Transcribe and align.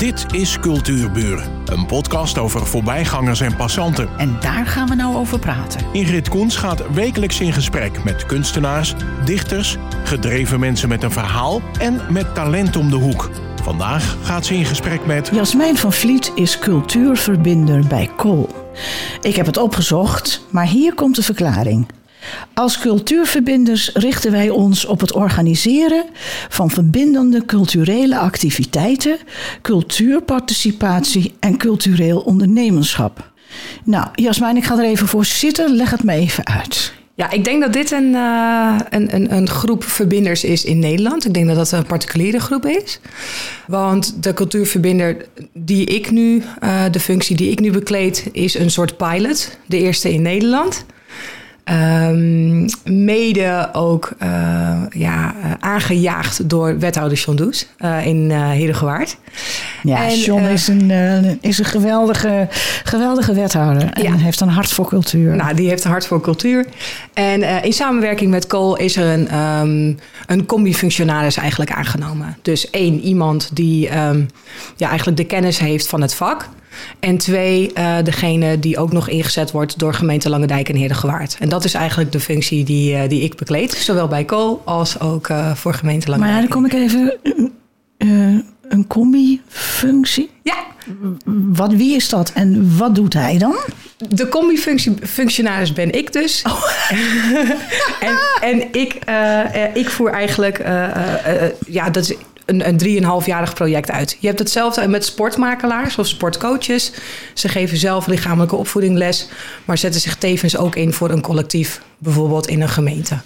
Dit 0.00 0.26
is 0.34 0.58
Cultuurburen, 0.58 1.62
een 1.64 1.86
podcast 1.86 2.38
over 2.38 2.66
voorbijgangers 2.66 3.40
en 3.40 3.56
passanten. 3.56 4.08
En 4.18 4.36
daar 4.40 4.66
gaan 4.66 4.88
we 4.88 4.94
nou 4.94 5.16
over 5.16 5.38
praten. 5.38 5.80
Ingrid 5.92 6.28
Koens 6.28 6.56
gaat 6.56 6.92
wekelijks 6.92 7.40
in 7.40 7.52
gesprek 7.52 8.04
met 8.04 8.26
kunstenaars, 8.26 8.94
dichters, 9.24 9.76
gedreven 10.04 10.60
mensen 10.60 10.88
met 10.88 11.02
een 11.02 11.10
verhaal 11.10 11.60
en 11.78 12.00
met 12.10 12.34
talent 12.34 12.76
om 12.76 12.90
de 12.90 12.96
hoek. 12.96 13.30
Vandaag 13.62 14.16
gaat 14.22 14.46
ze 14.46 14.54
in 14.54 14.64
gesprek 14.64 15.06
met 15.06 15.30
Jasmijn 15.32 15.76
van 15.76 15.92
Vliet 15.92 16.32
is 16.34 16.58
cultuurverbinder 16.58 17.86
bij 17.86 18.10
Kool. 18.16 18.48
Ik 19.20 19.36
heb 19.36 19.46
het 19.46 19.56
opgezocht, 19.56 20.44
maar 20.50 20.66
hier 20.66 20.94
komt 20.94 21.16
de 21.16 21.22
verklaring. 21.22 21.86
Als 22.54 22.78
cultuurverbinders 22.78 23.90
richten 23.94 24.32
wij 24.32 24.50
ons 24.50 24.84
op 24.84 25.00
het 25.00 25.12
organiseren 25.12 26.04
van 26.48 26.70
verbindende 26.70 27.44
culturele 27.44 28.18
activiteiten, 28.18 29.16
cultuurparticipatie 29.62 31.34
en 31.40 31.56
cultureel 31.56 32.20
ondernemerschap. 32.20 33.30
Nou, 33.84 34.06
Jasmijn, 34.14 34.56
ik 34.56 34.64
ga 34.64 34.78
er 34.78 34.84
even 34.84 35.06
voor 35.06 35.24
zitten. 35.24 35.76
Leg 35.76 35.90
het 35.90 36.02
me 36.02 36.12
even 36.12 36.46
uit. 36.46 36.92
Ja, 37.14 37.30
ik 37.30 37.44
denk 37.44 37.62
dat 37.62 37.72
dit 37.72 37.90
een, 37.90 38.12
uh, 38.12 38.76
een, 38.90 39.34
een, 39.36 39.48
groep 39.48 39.84
verbinders 39.84 40.44
is 40.44 40.64
in 40.64 40.78
Nederland. 40.78 41.26
Ik 41.26 41.34
denk 41.34 41.46
dat 41.46 41.56
dat 41.56 41.72
een 41.72 41.86
particuliere 41.86 42.40
groep 42.40 42.66
is. 42.66 43.00
Want 43.66 44.22
de 44.22 44.34
cultuurverbinder 44.34 45.16
die 45.52 45.84
ik 45.86 46.10
nu, 46.10 46.42
uh, 46.64 46.84
de 46.90 47.00
functie 47.00 47.36
die 47.36 47.50
ik 47.50 47.60
nu 47.60 47.70
bekleed, 47.70 48.28
is 48.32 48.54
een 48.54 48.70
soort 48.70 48.96
pilot. 48.96 49.58
De 49.66 49.78
eerste 49.78 50.12
in 50.12 50.22
Nederland. 50.22 50.84
Um, 51.64 52.66
mede 52.84 53.68
ook 53.72 54.12
uh, 54.22 54.28
ja, 54.90 55.34
uh, 55.34 55.52
aangejaagd 55.60 56.48
door 56.48 56.78
wethouder 56.78 57.18
John 57.18 57.36
Does 57.36 57.66
uh, 57.78 58.06
in 58.06 58.30
uh, 58.30 58.50
Herengewaard. 58.50 59.16
Ja, 59.82 60.08
en, 60.08 60.18
John 60.18 60.44
is, 60.44 60.68
een, 60.68 60.90
is 61.40 61.58
een 61.58 61.64
geweldige, 61.64 62.48
geweldige 62.84 63.34
wethouder 63.34 63.92
en 63.92 64.02
ja. 64.02 64.16
heeft 64.16 64.40
een 64.40 64.48
hart 64.48 64.68
voor 64.68 64.88
cultuur. 64.88 65.36
Nou, 65.36 65.54
die 65.54 65.68
heeft 65.68 65.84
een 65.84 65.90
hart 65.90 66.06
voor 66.06 66.20
cultuur. 66.20 66.66
En 67.12 67.62
in 67.64 67.72
samenwerking 67.72 68.30
met 68.30 68.46
Kool 68.46 68.76
is 68.76 68.96
er 68.96 69.18
een, 69.18 69.38
um, 69.38 69.98
een 70.26 70.46
combi-functionaris 70.46 71.36
eigenlijk 71.36 71.72
aangenomen. 71.72 72.36
Dus 72.42 72.70
één, 72.70 73.00
iemand 73.00 73.50
die 73.52 73.98
um, 73.98 74.26
ja, 74.76 74.88
eigenlijk 74.88 75.16
de 75.16 75.26
kennis 75.26 75.58
heeft 75.58 75.86
van 75.86 76.00
het 76.00 76.14
vak. 76.14 76.48
En 77.00 77.18
twee, 77.18 77.70
uh, 77.78 77.96
degene 78.04 78.58
die 78.58 78.78
ook 78.78 78.92
nog 78.92 79.08
ingezet 79.08 79.50
wordt 79.50 79.78
door 79.78 79.94
gemeente 79.94 80.28
Langendijk 80.28 80.68
en 80.68 80.76
Heerdegewaard. 80.76 81.36
En 81.38 81.48
dat 81.48 81.64
is 81.64 81.74
eigenlijk 81.74 82.12
de 82.12 82.20
functie 82.20 82.64
die, 82.64 82.94
uh, 82.94 83.08
die 83.08 83.22
ik 83.22 83.36
bekleed. 83.36 83.72
Zowel 83.72 84.08
bij 84.08 84.24
Co 84.24 84.62
als 84.64 85.00
ook 85.00 85.28
uh, 85.28 85.54
voor 85.54 85.74
gemeente 85.74 86.10
Langendijk. 86.10 86.48
Maar 86.48 86.58
ja, 86.62 86.70
dan 86.70 86.70
kom 86.70 86.80
ik 86.80 86.88
even... 86.88 87.18
een 88.68 88.86
combi-functie? 88.86 90.30
Ja. 90.42 90.54
Wat, 91.24 91.72
wie 91.72 91.94
is 91.94 92.08
dat 92.08 92.32
en 92.32 92.76
wat 92.76 92.94
doet 92.94 93.12
hij 93.12 93.38
dan? 93.38 93.56
De 94.08 94.28
combi-functionaris 94.28 95.72
ben 95.72 95.92
ik 95.92 96.12
dus. 96.12 96.42
Oh. 96.46 96.64
en, 98.08 98.18
en 98.40 98.62
ik, 98.72 98.98
ik 99.74 99.90
voer 99.90 100.10
eigenlijk... 100.10 100.58
ja, 101.66 101.90
dat 101.90 102.10
is 102.10 102.16
een, 102.50 102.68
een 102.68 102.76
drieënhalfjarig 102.76 103.54
project 103.54 103.90
uit. 103.90 104.16
Je 104.20 104.26
hebt 104.26 104.38
hetzelfde 104.38 104.88
met 104.88 105.04
sportmakelaars 105.04 105.98
of 105.98 106.06
sportcoaches. 106.06 106.92
Ze 107.34 107.48
geven 107.48 107.76
zelf 107.76 108.06
lichamelijke 108.06 108.56
opvoeding 108.56 108.96
les, 108.96 109.28
maar 109.64 109.78
zetten 109.78 110.00
zich 110.00 110.16
tevens 110.16 110.56
ook 110.56 110.76
in 110.76 110.92
voor 110.92 111.10
een 111.10 111.20
collectief, 111.20 111.80
bijvoorbeeld 111.98 112.46
in 112.46 112.60
een 112.60 112.68
gemeente. 112.68 113.18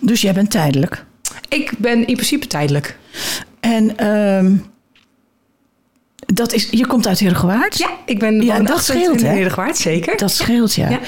Dus 0.00 0.20
jij 0.20 0.32
bent 0.32 0.50
tijdelijk? 0.50 1.04
Ik 1.48 1.72
ben 1.78 2.06
in 2.06 2.14
principe 2.14 2.46
tijdelijk. 2.46 2.96
En 3.60 4.06
um, 4.06 4.64
dat 6.34 6.52
is, 6.52 6.68
je 6.70 6.86
komt 6.86 7.06
uit 7.06 7.18
Heerdegewaard? 7.18 7.78
Ja, 7.78 7.90
ik 8.06 8.18
ben 8.18 8.42
ja, 8.42 8.60
dat 8.60 8.84
scheelt, 8.84 9.22
in 9.22 9.74
zeker. 9.74 10.16
Dat 10.16 10.32
scheelt, 10.32 10.74
ja. 10.74 10.88
ja. 10.88 11.00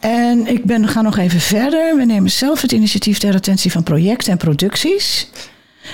En 0.00 0.46
ik 0.46 0.64
ben, 0.64 0.88
ga 0.88 1.02
nog 1.02 1.18
even 1.18 1.40
verder. 1.40 1.96
We 1.96 2.04
nemen 2.04 2.30
zelf 2.30 2.60
het 2.60 2.72
initiatief 2.72 3.18
ter 3.18 3.34
attentie 3.34 3.70
van 3.72 3.82
projecten 3.82 4.32
en 4.32 4.38
producties. 4.38 5.30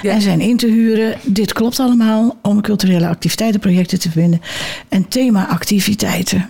Ja. 0.02 0.12
En 0.12 0.20
zijn 0.20 0.40
in 0.40 0.56
te 0.56 0.66
huren. 0.66 1.18
Dit 1.22 1.52
klopt 1.52 1.80
allemaal 1.80 2.38
om 2.42 2.60
culturele 2.60 3.08
activiteitenprojecten 3.08 4.00
te 4.00 4.10
vinden. 4.10 4.40
En 4.88 5.08
thema-activiteiten 5.08 6.48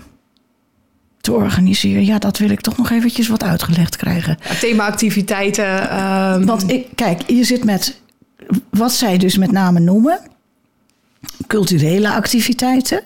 te 1.21 1.33
organiseren. 1.33 2.05
Ja, 2.05 2.19
dat 2.19 2.39
wil 2.39 2.51
ik 2.51 2.61
toch 2.61 2.77
nog 2.77 2.91
eventjes 2.91 3.29
wat 3.29 3.43
uitgelegd 3.43 3.97
krijgen. 3.97 4.39
Ja, 4.49 4.55
thema-activiteiten. 4.55 5.99
Um... 5.99 6.47
Want 6.47 6.71
ik, 6.71 6.87
kijk, 6.95 7.31
je 7.31 7.45
zit 7.45 7.65
met 7.65 8.01
wat 8.71 8.93
zij 8.93 9.19
dus 9.19 9.37
met 9.37 9.53
name 9.53 9.81
noemen: 9.81 10.21
culturele 11.47 12.11
activiteiten, 12.11 13.03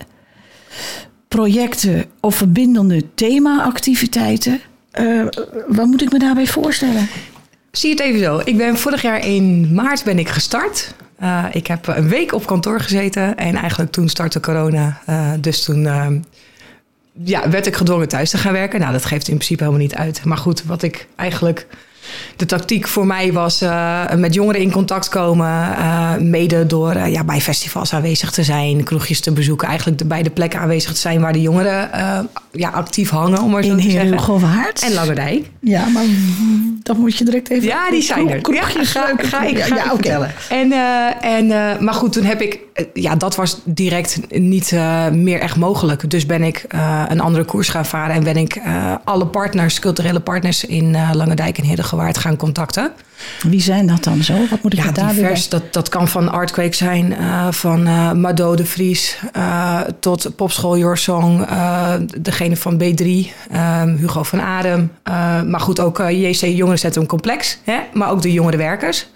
projecten 1.28 2.04
of 2.20 2.36
verbindende 2.36 3.14
thema-activiteiten. 3.14 4.60
Uh, 5.00 5.26
wat 5.66 5.86
moet 5.86 6.02
ik 6.02 6.12
me 6.12 6.18
daarbij 6.18 6.46
voorstellen? 6.46 7.08
Zie 7.76 7.90
het 7.90 8.00
even 8.00 8.20
zo. 8.20 8.40
Ik 8.44 8.56
ben 8.56 8.78
vorig 8.78 9.02
jaar 9.02 9.26
in 9.26 9.74
maart 9.74 10.04
ben 10.04 10.18
ik 10.18 10.28
gestart. 10.28 10.94
Uh, 11.22 11.44
ik 11.52 11.66
heb 11.66 11.86
een 11.86 12.08
week 12.08 12.32
op 12.32 12.46
kantoor 12.46 12.80
gezeten 12.80 13.36
en 13.36 13.54
eigenlijk 13.56 13.92
toen 13.92 14.08
startte 14.08 14.40
corona. 14.40 15.00
Uh, 15.08 15.32
dus 15.40 15.64
toen 15.64 15.82
uh, 15.82 16.06
ja, 17.12 17.50
werd 17.50 17.66
ik 17.66 17.76
gedwongen 17.76 18.08
thuis 18.08 18.30
te 18.30 18.38
gaan 18.38 18.52
werken. 18.52 18.80
Nou, 18.80 18.92
dat 18.92 19.04
geeft 19.04 19.28
in 19.28 19.34
principe 19.34 19.62
helemaal 19.62 19.82
niet 19.82 19.94
uit. 19.94 20.24
Maar 20.24 20.36
goed, 20.36 20.64
wat 20.64 20.82
ik 20.82 21.06
eigenlijk 21.16 21.66
de 22.36 22.46
tactiek 22.46 22.88
voor 22.88 23.06
mij 23.06 23.32
was 23.32 23.62
uh, 23.62 24.12
met 24.16 24.34
jongeren 24.34 24.60
in 24.60 24.70
contact 24.70 25.08
komen. 25.08 25.46
Uh, 25.46 26.16
mede 26.16 26.66
door 26.66 26.94
uh, 26.94 27.12
ja, 27.12 27.24
bij 27.24 27.40
festivals 27.40 27.92
aanwezig 27.92 28.30
te 28.30 28.42
zijn, 28.42 28.84
kroegjes 28.84 29.20
te 29.20 29.32
bezoeken. 29.32 29.68
Eigenlijk 29.68 29.98
de, 29.98 30.04
bij 30.04 30.22
de 30.22 30.30
plekken 30.30 30.60
aanwezig 30.60 30.92
te 30.92 31.00
zijn 31.00 31.20
waar 31.20 31.32
de 31.32 31.40
jongeren 31.40 31.90
ja, 32.52 32.68
actief 32.68 33.10
hangen. 33.10 33.42
Om 33.42 33.50
maar 33.50 33.62
zo 33.62 33.70
in 33.70 33.76
te 33.76 33.90
zeggen. 33.90 34.18
En 34.82 34.94
Langerdijk. 34.94 35.50
Ja, 35.60 35.86
maar 35.86 36.04
dan 36.82 36.98
moet 36.98 37.18
je 37.18 37.24
direct 37.24 37.50
even... 37.50 37.68
Ja, 37.68 37.90
die 37.90 38.02
zijn 38.02 38.30
er. 38.30 38.40
Kroegjes 38.40 38.92
ja, 38.92 39.00
ga, 39.00 39.12
ga, 39.16 39.42
ik, 39.42 39.58
ga 39.58 39.74
ja, 39.74 39.82
okay. 39.82 39.94
vertellen. 39.94 40.32
En, 40.48 40.72
en, 41.20 41.46
maar 41.84 41.94
goed, 41.94 42.12
toen 42.12 42.24
heb 42.24 42.40
ik... 42.40 42.58
ja, 42.94 43.16
dat 43.16 43.36
was 43.36 43.60
direct 43.64 44.20
niet 44.28 44.72
meer 45.12 45.40
echt 45.40 45.56
mogelijk. 45.56 46.10
Dus 46.10 46.26
ben 46.26 46.42
ik 46.42 46.64
een 47.08 47.20
andere 47.20 47.44
koers 47.44 47.68
gaan 47.68 47.86
varen. 47.86 48.14
En 48.14 48.24
ben 48.24 48.36
ik 48.36 48.60
alle 49.04 49.26
partners, 49.26 49.78
culturele 49.78 50.20
partners 50.20 50.64
in 50.64 50.96
Langendijk 51.12 51.58
en 51.58 51.64
Heerdegewaard 52.00 52.18
gaan 52.18 52.36
contacten. 52.36 52.92
Wie 53.42 53.60
zijn 53.60 53.86
dat 53.86 54.04
dan 54.04 54.22
zo? 54.22 54.34
Wat 54.50 54.62
moet 54.62 54.72
ik 54.72 54.84
ja, 54.84 54.90
daar 54.90 55.14
divers. 55.14 55.48
Dat, 55.48 55.72
dat 55.72 55.88
kan 55.88 56.08
van 56.08 56.28
Artquake 56.28 56.74
zijn, 56.74 57.12
uh, 57.12 57.50
van 57.50 57.86
uh, 57.86 58.12
Mado 58.12 58.54
de 58.54 58.66
Vries 58.66 59.18
uh, 59.36 59.80
tot 60.00 60.36
Popschool 60.36 60.78
Your 60.78 60.96
Song, 60.96 61.46
degene 62.18 62.56
van 62.56 62.82
B3, 62.82 63.08
Hugo 63.98 64.22
van 64.22 64.40
Adem. 64.40 64.92
maar 65.50 65.60
goed, 65.60 65.80
ook 65.80 65.98
JC 65.98 66.40
Jongerencentrum 66.40 67.06
Complex, 67.06 67.58
hè? 67.64 67.78
maar 67.92 68.10
ook 68.10 68.22
de 68.22 68.32
jongerenwerkers. 68.32 69.06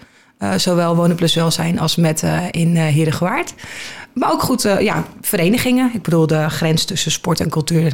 Zowel 0.55 0.95
Wonen 0.95 1.15
Plus 1.15 1.35
Welzijn 1.35 1.79
als 1.79 1.95
met 1.95 2.23
in 2.51 2.75
uh, 2.75 2.81
Herengewaard. 2.81 3.53
Maar 4.13 4.31
ook 4.31 4.41
goed, 4.41 4.61
ja, 4.61 5.05
verenigingen. 5.21 5.91
Ik 5.93 6.01
bedoel, 6.01 6.27
de 6.27 6.49
grens 6.49 6.85
tussen 6.85 7.11
sport 7.11 7.39
en 7.39 7.49
cultuur 7.49 7.93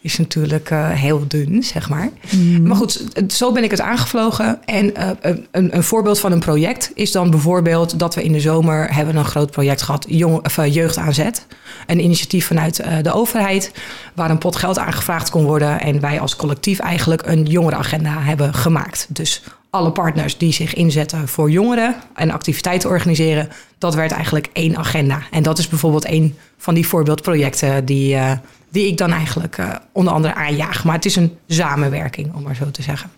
is 0.00 0.18
natuurlijk 0.18 0.70
heel 0.74 1.24
dun, 1.28 1.62
zeg 1.62 1.88
maar. 1.88 2.08
Mm. 2.30 2.66
Maar 2.66 2.76
goed, 2.76 3.04
zo 3.28 3.52
ben 3.52 3.64
ik 3.64 3.70
het 3.70 3.80
aangevlogen. 3.80 4.58
En 4.64 4.92
een, 5.20 5.46
een, 5.50 5.82
voorbeeld 5.82 6.20
van 6.20 6.32
een 6.32 6.38
project 6.38 6.90
is 6.94 7.12
dan 7.12 7.30
bijvoorbeeld 7.30 7.98
dat 7.98 8.14
we 8.14 8.24
in 8.24 8.32
de 8.32 8.40
zomer 8.40 8.94
hebben 8.94 9.16
een 9.16 9.24
groot 9.24 9.50
project 9.50 9.82
gehad, 9.82 10.06
jong, 10.08 10.44
of, 10.44 10.66
Jeugd 10.66 10.96
aanzet. 10.96 11.46
Een 11.86 12.04
initiatief 12.04 12.46
vanuit 12.46 12.82
de 13.02 13.12
overheid, 13.12 13.72
waar 14.14 14.30
een 14.30 14.38
pot 14.38 14.56
geld 14.56 14.78
aangevraagd 14.78 15.30
kon 15.30 15.44
worden. 15.44 15.80
En 15.80 16.00
wij 16.00 16.20
als 16.20 16.36
collectief 16.36 16.78
eigenlijk 16.78 17.26
een 17.26 17.44
jongerenagenda 17.44 18.20
hebben 18.20 18.54
gemaakt. 18.54 19.06
Dus 19.08 19.42
alle 19.70 19.92
partners 19.92 20.38
die 20.38 20.52
zich 20.52 20.74
inzetten 20.74 21.28
voor 21.28 21.50
jongeren 21.50 21.94
en 22.14 22.30
activiteiten 22.30 22.88
organiseren, 22.88 23.48
dat 23.78 23.94
werd 23.94 24.12
eigenlijk 24.12 24.48
één 24.52 24.76
agenda. 24.76 25.22
En 25.30 25.42
dat 25.42 25.58
is 25.58 25.68
bijvoorbeeld 25.68 26.04
één 26.04 26.36
van 26.56 26.74
die 26.74 26.86
voorbeeldprojecten 26.86 27.84
die, 27.84 28.14
uh, 28.14 28.32
die 28.68 28.86
ik 28.86 28.96
dan 28.96 29.12
eigenlijk 29.12 29.58
uh, 29.58 29.74
onder 29.92 30.12
andere 30.12 30.34
aanjaag. 30.34 30.84
Maar 30.84 30.94
het 30.94 31.04
is 31.04 31.16
een 31.16 31.36
samenwerking, 31.48 32.34
om 32.34 32.42
maar 32.42 32.56
zo 32.56 32.70
te 32.70 32.82
zeggen. 32.82 33.10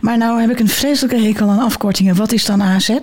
Maar 0.00 0.18
nou 0.18 0.40
heb 0.40 0.50
ik 0.50 0.60
een 0.60 0.68
vreselijke 0.68 1.22
hekel 1.22 1.48
aan 1.48 1.58
afkortingen. 1.58 2.16
Wat 2.16 2.32
is 2.32 2.44
dan 2.44 2.62
AZ? 2.62 2.98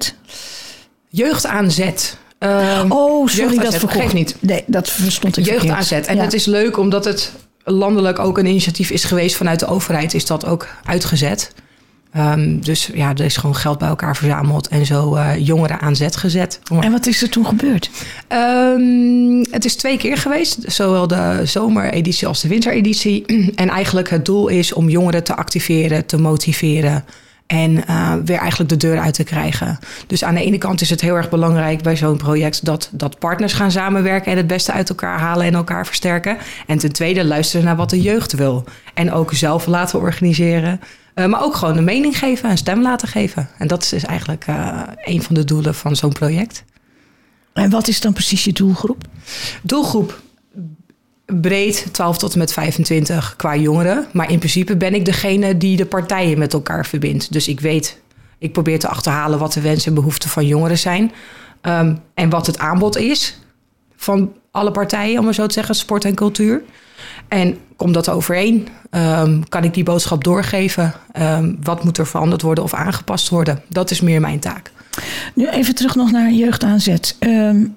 Jeugdaanzet. 1.09 2.17
Uh, 2.39 2.83
oh, 2.89 3.27
sorry, 3.27 3.57
dat 3.57 3.75
vergeef 3.75 4.13
niet. 4.13 4.35
Nee, 4.39 4.63
dat 4.67 4.89
verstond 4.89 5.37
ik 5.37 5.45
Jeugd 5.45 5.69
aanzet. 5.69 6.07
En 6.07 6.15
ja. 6.15 6.23
het 6.23 6.33
is 6.33 6.45
leuk 6.45 6.77
omdat 6.77 7.05
het 7.05 7.31
landelijk 7.63 8.19
ook 8.19 8.37
een 8.37 8.45
initiatief 8.45 8.89
is 8.89 9.03
geweest 9.03 9.35
vanuit 9.35 9.59
de 9.59 9.67
overheid. 9.67 10.13
Is 10.13 10.25
dat 10.25 10.45
ook 10.45 10.67
uitgezet. 10.83 11.53
Um, 12.17 12.61
dus 12.61 12.89
ja, 12.93 13.09
er 13.09 13.25
is 13.25 13.37
gewoon 13.37 13.55
geld 13.55 13.77
bij 13.77 13.87
elkaar 13.87 14.15
verzameld 14.15 14.67
en 14.67 14.85
zo 14.85 15.15
uh, 15.15 15.37
jongeren 15.37 15.79
aan 15.79 15.95
zet 15.95 16.15
gezet. 16.15 16.59
En 16.79 16.91
wat 16.91 17.05
is 17.05 17.21
er 17.21 17.29
toen 17.29 17.45
gebeurd? 17.45 17.89
Um, 18.29 19.45
het 19.51 19.65
is 19.65 19.75
twee 19.75 19.97
keer 19.97 20.17
geweest, 20.17 20.57
zowel 20.65 21.07
de 21.07 21.41
zomereditie 21.43 22.27
als 22.27 22.41
de 22.41 22.47
wintereditie. 22.47 23.25
En 23.55 23.69
eigenlijk 23.69 24.09
het 24.09 24.25
doel 24.25 24.47
is 24.47 24.73
om 24.73 24.89
jongeren 24.89 25.23
te 25.23 25.35
activeren, 25.35 26.05
te 26.05 26.17
motiveren 26.17 27.03
En 27.47 27.71
uh, 27.89 28.13
weer 28.25 28.37
eigenlijk 28.37 28.69
de 28.69 28.77
deur 28.77 28.99
uit 28.99 29.13
te 29.13 29.23
krijgen. 29.23 29.79
Dus 30.07 30.23
aan 30.23 30.35
de 30.35 30.43
ene 30.43 30.57
kant 30.57 30.81
is 30.81 30.89
het 30.89 31.01
heel 31.01 31.15
erg 31.15 31.29
belangrijk 31.29 31.81
bij 31.81 31.95
zo'n 31.95 32.17
project 32.17 32.65
dat, 32.65 32.89
dat 32.91 33.19
partners 33.19 33.53
gaan 33.53 33.71
samenwerken 33.71 34.31
en 34.31 34.37
het 34.37 34.47
beste 34.47 34.71
uit 34.71 34.89
elkaar 34.89 35.19
halen 35.19 35.45
en 35.45 35.53
elkaar 35.53 35.85
versterken. 35.85 36.37
En 36.67 36.77
ten 36.77 36.93
tweede 36.93 37.25
luisteren 37.25 37.65
naar 37.65 37.75
wat 37.75 37.89
de 37.89 38.01
jeugd 38.01 38.33
wil. 38.33 38.63
En 38.93 39.11
ook 39.11 39.33
zelf 39.33 39.65
laten 39.65 39.99
organiseren. 39.99 40.79
Uh, 41.19 41.25
maar 41.25 41.43
ook 41.43 41.55
gewoon 41.55 41.77
een 41.77 41.83
mening 41.83 42.17
geven, 42.17 42.49
een 42.49 42.57
stem 42.57 42.81
laten 42.81 43.07
geven. 43.07 43.49
En 43.57 43.67
dat 43.67 43.83
is 43.83 43.89
dus 43.89 44.05
eigenlijk 44.05 44.47
uh, 44.47 44.81
een 44.95 45.21
van 45.21 45.35
de 45.35 45.43
doelen 45.43 45.75
van 45.75 45.95
zo'n 45.95 46.13
project. 46.13 46.63
En 47.53 47.69
wat 47.69 47.87
is 47.87 48.01
dan 48.01 48.13
precies 48.13 48.43
je 48.43 48.53
doelgroep? 48.53 49.03
Doelgroep 49.63 50.21
breed 51.25 51.87
12 51.91 52.17
tot 52.17 52.33
en 52.33 52.39
met 52.39 52.53
25 52.53 53.35
qua 53.35 53.55
jongeren. 53.55 54.07
Maar 54.13 54.31
in 54.31 54.37
principe 54.37 54.77
ben 54.77 54.93
ik 54.93 55.05
degene 55.05 55.57
die 55.57 55.77
de 55.77 55.85
partijen 55.85 56.37
met 56.37 56.53
elkaar 56.53 56.85
verbindt. 56.85 57.33
Dus 57.33 57.47
ik 57.47 57.59
weet, 57.59 58.01
ik 58.37 58.51
probeer 58.51 58.79
te 58.79 58.87
achterhalen 58.87 59.39
wat 59.39 59.53
de 59.53 59.61
wensen 59.61 59.87
en 59.87 59.93
behoeften 59.93 60.29
van 60.29 60.45
jongeren 60.45 60.77
zijn. 60.77 61.11
Um, 61.61 61.99
en 62.13 62.29
wat 62.29 62.47
het 62.47 62.57
aanbod 62.57 62.97
is 62.97 63.39
van 63.95 64.33
alle 64.51 64.71
partijen, 64.71 65.19
om 65.19 65.25
maar 65.25 65.33
zo 65.33 65.45
te 65.45 65.53
zeggen, 65.53 65.75
sport 65.75 66.05
en 66.05 66.15
cultuur. 66.15 66.63
En 67.27 67.57
komt 67.75 67.93
dat 67.93 68.09
overeen? 68.09 68.67
Um, 68.91 69.49
kan 69.49 69.63
ik 69.63 69.73
die 69.73 69.83
boodschap 69.83 70.23
doorgeven? 70.23 70.93
Um, 71.21 71.57
wat 71.63 71.83
moet 71.83 71.97
er 71.97 72.07
veranderd 72.07 72.41
worden 72.41 72.63
of 72.63 72.73
aangepast 72.73 73.29
worden? 73.29 73.61
Dat 73.67 73.91
is 73.91 74.01
meer 74.01 74.21
mijn 74.21 74.39
taak. 74.39 74.71
Nu 75.33 75.47
even 75.47 75.75
terug 75.75 75.95
nog 75.95 76.11
naar 76.11 76.31
jeugdaanzet. 76.31 77.15
Um, 77.19 77.75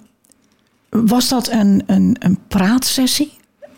was 0.88 1.28
dat 1.28 1.50
een, 1.50 1.82
een, 1.86 2.16
een 2.18 2.38
praatsessie? 2.48 3.32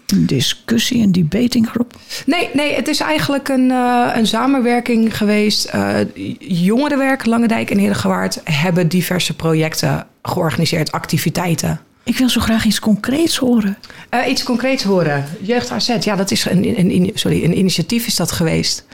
Een 0.06 0.26
discussie, 0.26 1.02
een 1.02 1.12
debatinggroep? 1.12 1.94
Nee, 2.26 2.48
nee, 2.52 2.74
het 2.74 2.88
is 2.88 3.00
eigenlijk 3.00 3.48
een, 3.48 3.70
uh, 3.70 4.10
een 4.14 4.26
samenwerking 4.26 5.16
geweest. 5.16 5.74
Uh, 5.74 5.96
Jongerenwerk, 6.38 7.26
Langendijk 7.26 7.70
en 7.70 7.78
Herengewaard 7.78 8.40
hebben 8.44 8.88
diverse 8.88 9.36
projecten 9.36 10.06
georganiseerd, 10.22 10.92
activiteiten. 10.92 11.80
Ik 12.04 12.19
wil 12.19 12.28
zo 12.28 12.40
graag 12.40 12.64
iets 12.64 12.81
concreets 12.81 13.37
horen. 13.37 13.78
Uh, 14.10 14.28
iets 14.28 14.43
concreets 14.43 14.82
horen. 14.82 15.25
Jeugd 15.40 15.70
AZ, 15.70 15.96
ja, 16.00 16.16
dat 16.16 16.31
is 16.31 16.44
een, 16.44 16.78
een, 16.78 17.10
sorry, 17.14 17.44
een 17.44 17.58
initiatief 17.58 18.06
is 18.06 18.16
dat 18.16 18.32
geweest. 18.32 18.84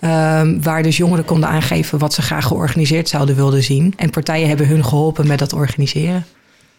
Um, 0.00 0.62
waar 0.62 0.82
dus 0.82 0.96
jongeren 0.96 1.24
konden 1.24 1.48
aangeven 1.48 1.98
wat 1.98 2.14
ze 2.14 2.22
graag 2.22 2.46
georganiseerd 2.46 3.08
zouden 3.08 3.36
willen 3.36 3.62
zien. 3.62 3.92
En 3.96 4.10
partijen 4.10 4.48
hebben 4.48 4.68
hun 4.68 4.84
geholpen 4.84 5.26
met 5.26 5.38
dat 5.38 5.52
organiseren. 5.52 6.26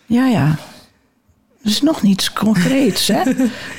Ja, 0.06 0.28
ja. 0.28 0.56
Is 1.68 1.82
nog 1.82 2.02
niets 2.02 2.34
concreets, 2.34 3.08
hè? 3.08 3.22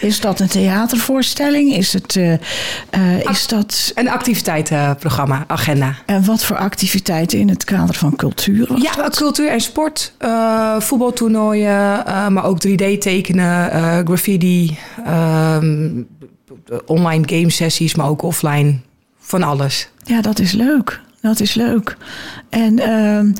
Is 0.00 0.20
dat 0.20 0.40
een 0.40 0.48
theatervoorstelling? 0.48 1.72
Is, 1.72 1.92
het, 1.92 2.14
uh, 2.14 2.32
uh, 2.32 2.38
is 3.30 3.46
dat... 3.46 3.92
Een 3.94 4.08
activiteitenprogramma, 4.08 5.44
agenda. 5.46 5.94
En 6.06 6.24
wat 6.24 6.44
voor 6.44 6.56
activiteiten 6.56 7.38
in 7.38 7.48
het 7.48 7.64
kader 7.64 7.94
van 7.94 8.16
cultuur 8.16 8.78
Ja, 8.82 8.94
dat? 8.94 9.16
cultuur 9.16 9.50
en 9.50 9.60
sport. 9.60 10.12
Uh, 10.20 10.80
voetbaltoernooien, 10.80 12.02
maar 12.32 12.44
ook 12.44 12.66
3D 12.66 12.98
tekenen, 12.98 13.70
graffiti, 14.06 14.78
um, 15.08 16.06
online 16.86 17.22
game 17.26 17.50
sessies, 17.50 17.94
maar 17.94 18.08
ook 18.08 18.22
offline. 18.22 18.78
Van 19.18 19.42
alles. 19.42 19.88
Ja, 20.04 20.20
dat 20.20 20.38
is 20.38 20.52
leuk. 20.52 21.00
Dat 21.20 21.40
is 21.40 21.54
leuk. 21.54 21.96
En 22.50 22.78
ehm, 22.78 23.32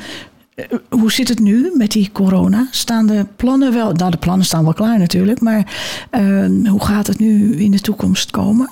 hoe 0.89 1.13
zit 1.13 1.29
het 1.29 1.39
nu 1.39 1.71
met 1.75 1.91
die 1.91 2.11
corona? 2.13 2.69
Staan 2.71 3.07
de 3.07 3.27
plannen 3.37 3.73
wel? 3.73 3.93
Nou, 3.93 4.11
de 4.11 4.17
plannen 4.17 4.47
staan 4.47 4.65
wel 4.65 4.73
klaar 4.73 4.99
natuurlijk, 4.99 5.41
maar 5.41 5.67
uh, 6.11 6.71
hoe 6.71 6.85
gaat 6.85 7.07
het 7.07 7.19
nu 7.19 7.57
in 7.57 7.71
de 7.71 7.81
toekomst 7.81 8.31
komen? 8.31 8.71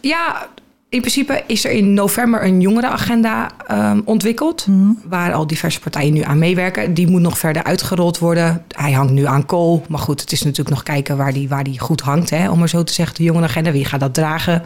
Ja, 0.00 0.48
in 0.88 1.00
principe 1.00 1.42
is 1.46 1.64
er 1.64 1.70
in 1.70 1.94
november 1.94 2.44
een 2.44 2.60
jongerenagenda 2.60 3.50
um, 3.70 4.02
ontwikkeld, 4.04 4.66
mm. 4.66 4.98
waar 5.08 5.32
al 5.32 5.46
diverse 5.46 5.80
partijen 5.80 6.12
nu 6.12 6.22
aan 6.22 6.38
meewerken. 6.38 6.94
Die 6.94 7.10
moet 7.10 7.20
nog 7.20 7.38
verder 7.38 7.64
uitgerold 7.64 8.18
worden. 8.18 8.62
Hij 8.76 8.92
hangt 8.92 9.12
nu 9.12 9.26
aan 9.26 9.46
kool, 9.46 9.84
maar 9.88 9.98
goed, 9.98 10.20
het 10.20 10.32
is 10.32 10.42
natuurlijk 10.42 10.76
nog 10.76 10.82
kijken 10.82 11.16
waar 11.16 11.32
die, 11.32 11.48
waar 11.48 11.64
die 11.64 11.80
goed 11.80 12.00
hangt, 12.00 12.30
hè, 12.30 12.50
om 12.50 12.58
maar 12.58 12.68
zo 12.68 12.84
te 12.84 12.92
zeggen, 12.92 13.16
de 13.16 13.22
jongerenagenda. 13.22 13.72
Wie 13.72 13.84
gaat 13.84 14.00
dat 14.00 14.14
dragen? 14.14 14.62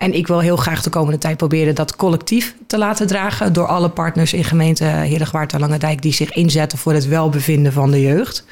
En 0.00 0.14
ik 0.14 0.26
wil 0.26 0.40
heel 0.40 0.56
graag 0.56 0.82
de 0.82 0.90
komende 0.90 1.18
tijd 1.18 1.36
proberen 1.36 1.74
dat 1.74 1.96
collectief 1.96 2.54
te 2.66 2.78
laten 2.78 3.06
dragen 3.06 3.52
door 3.52 3.66
alle 3.66 3.88
partners 3.88 4.32
in 4.32 4.44
gemeente 4.44 4.84
Heerlijkwaard 4.84 5.52
en 5.52 5.60
Langendijk 5.60 6.02
die 6.02 6.12
zich 6.12 6.32
inzetten 6.32 6.78
voor 6.78 6.92
het 6.92 7.06
welbevinden 7.06 7.72
van 7.72 7.90
de 7.90 8.00
jeugd. 8.00 8.44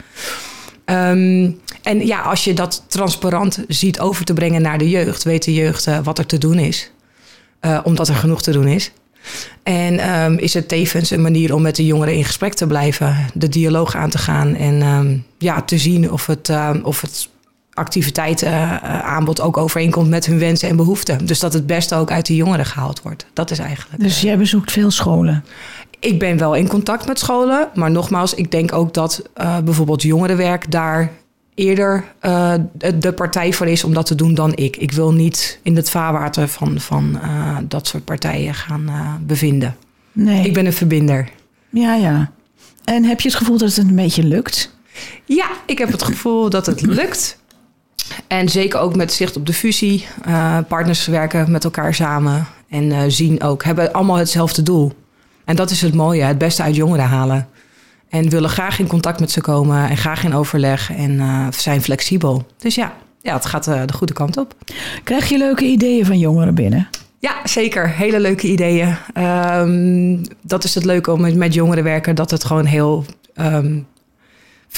Um, 0.85 1.61
en 1.83 2.07
ja, 2.07 2.21
als 2.21 2.45
je 2.45 2.55
dat 2.55 2.85
transparant 2.89 3.65
ziet 3.69 4.01
over 4.01 4.25
te 4.25 4.33
brengen 4.33 4.63
naar 4.63 4.79
de 4.79 4.89
jeugd, 4.89 5.25
weet 5.25 5.45
de 5.45 5.55
jeugd 5.55 5.87
uh, 5.87 5.99
wat 6.03 6.19
er 6.19 6.27
te 6.27 6.39
doen 6.39 6.59
is. 6.59 6.91
Uh, 7.61 7.79
omdat 7.83 8.09
er 8.09 8.15
genoeg 8.15 8.43
te 8.43 8.53
doen 8.53 8.67
is. 8.67 8.93
En 9.63 10.23
um, 10.23 10.39
is 10.39 10.55
het 10.55 10.69
tevens 10.69 11.11
een 11.11 11.23
manier 11.23 11.55
om 11.55 11.63
met 11.63 11.77
de 11.77 11.87
jongeren 11.87 12.15
in 12.15 12.25
gesprek 12.25 12.55
te 12.55 12.67
blijven, 12.67 13.17
de 13.35 13.49
dialoog 13.49 13.97
aan 13.97 14.11
te 14.11 14.19
gaan 14.19 14.55
en 14.55 14.83
um, 14.83 15.25
ja, 15.39 15.63
te 15.63 15.79
zien 15.79 16.13
of 16.13 16.27
het, 16.27 16.51
of 16.83 17.01
het 17.01 17.29
activiteitenaanbod 17.79 19.41
ook 19.41 19.57
overeenkomt 19.57 20.09
met 20.09 20.27
hun 20.27 20.39
wensen 20.39 20.69
en 20.69 20.77
behoeften. 20.77 21.27
Dus 21.27 21.39
dat 21.39 21.53
het 21.53 21.67
beste 21.67 21.95
ook 21.95 22.11
uit 22.11 22.27
de 22.27 22.37
jongeren 22.37 22.67
gehaald 22.67 23.03
wordt. 23.03 23.27
Dat 23.33 23.51
is 23.51 23.59
eigenlijk. 23.59 24.03
Dus 24.03 24.21
jij 24.21 24.39
bezoekt 24.39 24.73
veel 24.73 24.91
scholen? 24.91 25.45
Ik 26.01 26.19
ben 26.19 26.39
wel 26.39 26.55
in 26.55 26.69
contact 26.69 27.07
met 27.07 27.19
scholen, 27.19 27.69
maar 27.75 27.91
nogmaals, 27.91 28.35
ik 28.35 28.51
denk 28.51 28.73
ook 28.73 28.95
dat 28.95 29.23
uh, 29.37 29.59
bijvoorbeeld 29.59 30.03
jongerenwerk 30.03 30.71
daar 30.71 31.11
eerder 31.55 32.05
uh, 32.23 32.55
de 32.99 33.13
partij 33.13 33.53
voor 33.53 33.67
is 33.67 33.85
om 33.85 33.95
dat 33.95 34.07
te 34.07 34.15
doen 34.15 34.35
dan 34.35 34.53
ik. 34.55 34.77
Ik 34.77 34.93
wil 34.93 35.13
niet 35.13 35.61
in 35.63 35.77
het 35.77 35.91
vaarwater 35.91 36.49
van, 36.49 36.81
van 36.81 37.21
dat 37.69 37.87
soort 37.87 38.05
partijen 38.05 38.55
gaan 38.55 38.91
bevinden. 39.27 39.77
Nee. 40.13 40.47
Ik 40.47 40.55
ben 40.55 40.67
een 40.67 40.73
verbinder. 40.73 41.29
Ja, 41.71 41.95
ja. 41.95 42.31
En 42.85 43.05
heb 43.05 43.21
je 43.21 43.29
het 43.29 43.37
gevoel 43.37 43.59
dat 43.59 43.69
het 43.75 43.89
een 43.89 43.95
beetje 43.95 44.23
lukt? 44.23 44.77
Ja, 45.25 45.47
ik 45.67 45.79
heb 45.79 45.93
het 45.93 46.03
gevoel 46.03 46.51
dat 46.51 46.67
het 46.67 46.81
lukt. 46.81 47.39
En 48.27 48.49
zeker 48.49 48.81
ook 48.81 48.97
met 48.97 49.13
zicht 49.13 49.37
op 49.37 49.47
de 49.47 49.53
fusie. 49.53 50.07
Uh, 50.29 50.59
partners 50.69 51.07
werken 51.07 51.51
met 51.51 51.65
elkaar 51.65 51.95
samen. 51.95 52.47
En 52.69 52.85
uh, 52.85 52.99
zien 53.07 53.43
ook, 53.43 53.65
hebben 53.65 53.93
allemaal 53.93 54.17
hetzelfde 54.17 54.63
doel. 54.63 54.93
En 55.45 55.57
dat 55.57 55.71
is 55.71 55.83
het 55.83 55.95
mooie, 55.95 56.23
het 56.23 56.39
beste 56.39 56.63
uit 56.63 56.77
jongeren 56.77 57.07
halen. 57.07 57.49
En 58.09 58.29
willen 58.29 58.51
graag 58.51 58.79
in 58.79 58.87
contact 58.87 59.21
met 59.21 59.31
ze 59.31 59.41
komen 59.41 59.89
en 59.89 59.97
graag 59.97 60.25
in 60.25 60.35
overleg 60.35 60.93
en 60.93 61.11
uh, 61.11 61.47
zijn 61.51 61.83
flexibel. 61.83 62.47
Dus 62.59 62.75
ja, 62.75 62.93
ja 63.23 63.35
het 63.35 63.47
gaat 63.47 63.65
de 63.65 63.93
goede 63.93 64.13
kant 64.13 64.37
op. 64.37 64.55
Krijg 65.05 65.29
je 65.29 65.39
leuke 65.39 65.65
ideeën 65.65 66.07
van 66.07 66.19
jongeren 66.19 66.55
binnen? 66.55 66.89
Ja, 67.19 67.35
zeker. 67.45 67.89
Hele 67.89 68.21
leuke 68.21 68.47
ideeën. 68.47 68.97
Um, 69.15 70.23
dat 70.43 70.65
is 70.65 70.75
het 70.75 70.85
leuke 70.85 71.13
om 71.13 71.21
met, 71.21 71.37
met 71.37 71.55
jongeren 71.55 71.85
werken, 71.85 72.15
dat 72.15 72.31
het 72.31 72.45
gewoon 72.45 72.65
heel 72.65 73.05
um, 73.41 73.87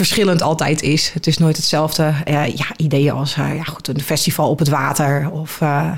verschillend 0.06 0.42
altijd 0.42 0.82
is. 0.82 1.10
Het 1.14 1.26
is 1.26 1.38
nooit 1.38 1.56
hetzelfde. 1.56 2.12
Uh, 2.28 2.46
ja, 2.46 2.66
ideeën 2.76 3.12
als 3.12 3.36
uh, 3.36 3.56
ja, 3.56 3.62
goed, 3.62 3.88
een 3.88 4.00
festival 4.00 4.50
op 4.50 4.58
het 4.58 4.68
water. 4.68 5.30
Of 5.30 5.60
uh, 5.62 5.92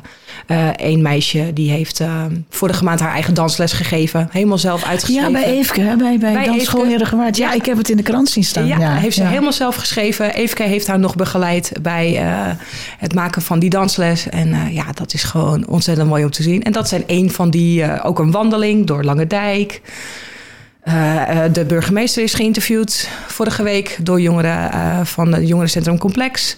een 0.76 1.02
meisje 1.02 1.50
die 1.52 1.70
heeft 1.70 2.00
vorige 2.48 2.84
maand 2.84 3.00
haar 3.00 3.12
eigen 3.12 3.34
dansles 3.34 3.72
gegeven. 3.72 4.28
Helemaal 4.30 4.58
zelf 4.58 4.84
uitgeschreven. 4.84 5.32
Ja, 5.32 5.40
bij 5.40 5.58
Eefke, 5.58 5.94
bij, 5.98 6.18
bij, 6.18 6.18
bij 6.18 6.44
Dansschool 6.44 6.86
Herengewaard. 6.86 7.36
Ja, 7.36 7.48
ja, 7.48 7.54
ik 7.54 7.66
heb 7.66 7.76
het 7.76 7.90
in 7.90 7.96
de 7.96 8.02
krant 8.02 8.28
zien 8.28 8.44
staan. 8.44 8.66
Ja, 8.66 8.78
ja 8.78 8.94
heeft 8.94 9.16
ze 9.16 9.24
helemaal 9.24 9.52
zelf 9.52 9.76
geschreven. 9.76 10.34
Eefke 10.34 10.62
heeft 10.62 10.86
haar 10.86 10.98
nog 10.98 11.16
begeleid 11.16 11.72
bij 11.82 12.12
het 12.98 13.14
maken 13.14 13.42
van 13.42 13.58
die 13.58 13.70
dansles. 13.70 14.28
En 14.28 14.72
ja, 14.72 14.84
dat 14.94 15.14
is 15.14 15.22
gewoon 15.22 15.66
ontzettend 15.66 16.08
mooi 16.08 16.24
om 16.24 16.30
te 16.30 16.42
zien. 16.42 16.62
En 16.62 16.72
dat 16.72 16.88
zijn 16.88 17.04
een 17.06 17.30
van 17.30 17.50
die, 17.50 18.02
ook 18.02 18.18
een 18.18 18.30
wandeling 18.30 18.86
door 18.86 19.04
Lange 19.04 19.26
Dijk. 19.26 19.80
Uh, 20.84 21.42
de 21.52 21.64
burgemeester 21.64 22.22
is 22.22 22.34
geïnterviewd 22.34 23.08
vorige 23.26 23.62
week 23.62 23.98
door 24.02 24.20
jongeren 24.20 24.70
uh, 24.74 25.04
van 25.04 25.32
het 25.32 25.48
Jongerencentrum 25.48 25.98
Complex. 25.98 26.56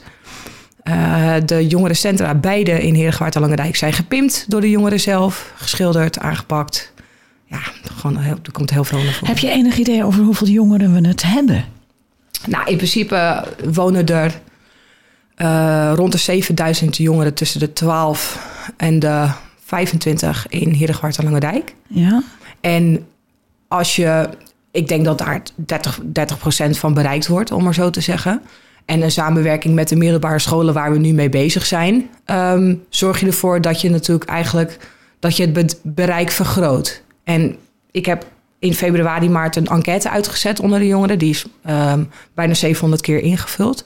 Uh, 0.84 1.34
de 1.44 1.66
jongerencentra, 1.66 2.34
beide 2.34 2.82
in 2.82 2.94
Heergewaard 2.94 3.34
en 3.34 3.40
Langendijk, 3.40 3.76
zijn 3.76 3.92
gepimpt 3.92 4.44
door 4.48 4.60
de 4.60 4.70
jongeren 4.70 5.00
zelf. 5.00 5.52
Geschilderd, 5.56 6.18
aangepakt. 6.18 6.92
Ja, 7.46 7.58
gewoon 7.82 8.16
heel, 8.16 8.36
er 8.42 8.52
komt 8.52 8.70
heel 8.70 8.84
veel 8.84 9.02
naar 9.02 9.12
voren. 9.12 9.26
Heb 9.26 9.38
je 9.38 9.50
enig 9.50 9.76
idee 9.76 10.04
over 10.04 10.22
hoeveel 10.22 10.46
jongeren 10.46 10.94
we 10.94 11.08
het 11.08 11.22
hebben? 11.22 11.64
Nou, 12.46 12.70
in 12.70 12.76
principe 12.76 13.44
wonen 13.72 14.06
er 14.06 14.40
rond 15.94 16.12
de 16.12 16.18
7000 16.18 16.96
jongeren 16.96 17.34
tussen 17.34 17.60
de 17.60 17.72
12 17.72 18.48
en 18.76 18.98
de 18.98 19.28
25 19.64 20.46
in 20.48 20.72
Heergewaard 20.72 21.18
en 21.18 21.24
Langendijk. 21.24 21.74
Ja. 21.88 22.22
En 22.60 23.06
als 23.68 23.96
je, 23.96 24.28
ik 24.70 24.88
denk 24.88 25.04
dat 25.04 25.18
daar 25.18 25.42
30, 25.54 26.00
30% 26.00 26.70
van 26.70 26.94
bereikt 26.94 27.26
wordt, 27.26 27.52
om 27.52 27.64
maar 27.64 27.74
zo 27.74 27.90
te 27.90 28.00
zeggen. 28.00 28.42
En 28.84 29.02
een 29.02 29.10
samenwerking 29.10 29.74
met 29.74 29.88
de 29.88 29.96
middelbare 29.96 30.38
scholen 30.38 30.74
waar 30.74 30.92
we 30.92 30.98
nu 30.98 31.12
mee 31.12 31.28
bezig 31.28 31.66
zijn, 31.66 32.10
um, 32.26 32.84
zorg 32.88 33.20
je 33.20 33.26
ervoor 33.26 33.60
dat 33.60 33.80
je 33.80 33.90
natuurlijk 33.90 34.30
eigenlijk 34.30 34.78
dat 35.18 35.36
je 35.36 35.50
het 35.52 35.80
bereik 35.82 36.30
vergroot. 36.30 37.02
En 37.24 37.56
ik 37.90 38.06
heb 38.06 38.26
in 38.58 38.74
februari, 38.74 39.28
maart 39.28 39.56
een 39.56 39.66
enquête 39.66 40.10
uitgezet 40.10 40.60
onder 40.60 40.78
de 40.78 40.86
jongeren. 40.86 41.18
Die 41.18 41.30
is 41.30 41.46
um, 41.70 42.10
bijna 42.34 42.54
700 42.54 43.02
keer 43.02 43.18
ingevuld. 43.18 43.84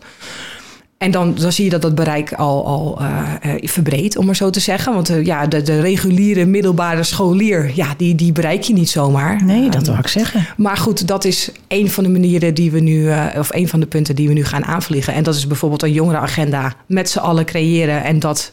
En 0.99 1.11
dan, 1.11 1.35
dan 1.35 1.53
zie 1.53 1.65
je 1.65 1.71
dat 1.71 1.83
dat 1.83 1.95
bereik 1.95 2.33
al, 2.33 2.67
al 2.67 2.99
uh, 3.03 3.33
verbreedt, 3.63 4.17
om 4.17 4.27
maar 4.27 4.37
zo 4.37 4.51
te 4.51 4.61
zeggen. 4.61 4.95
Want 4.95 5.11
uh, 5.11 5.25
ja, 5.25 5.47
de, 5.47 5.63
de, 5.63 5.81
reguliere 5.81 6.45
middelbare 6.45 7.03
scholier, 7.03 7.71
ja, 7.75 7.95
die, 7.97 8.15
die 8.15 8.33
bereik 8.33 8.63
je 8.63 8.73
niet 8.73 8.91
zomaar. 8.91 9.45
Nee, 9.45 9.71
dat 9.71 9.87
wil 9.87 9.99
ik 9.99 10.09
zeggen. 10.09 10.47
Maar 10.57 10.77
goed, 10.77 11.07
dat 11.07 11.25
is 11.25 11.51
een 11.69 11.91
van 11.91 12.05
de 12.05 12.11
manieren 12.11 12.55
die 12.55 12.71
we 12.71 12.81
nu, 12.81 13.11
of 13.37 13.55
een 13.55 13.69
van 13.69 13.81
de 13.81 13.87
punten 13.87 14.17
die 14.17 14.29
we 14.29 14.35
nu 14.35 14.45
gaan 14.45 14.65
aanvliegen. 14.65 15.15
En 15.15 15.23
dat 15.23 15.35
is 15.35 15.47
bijvoorbeeld 15.47 15.83
een 15.83 15.93
jongerenagenda 15.93 16.75
met 16.87 17.11
z'n 17.11 17.19
allen 17.19 17.45
creëren 17.45 18.05
en 18.05 18.19
dat 18.19 18.53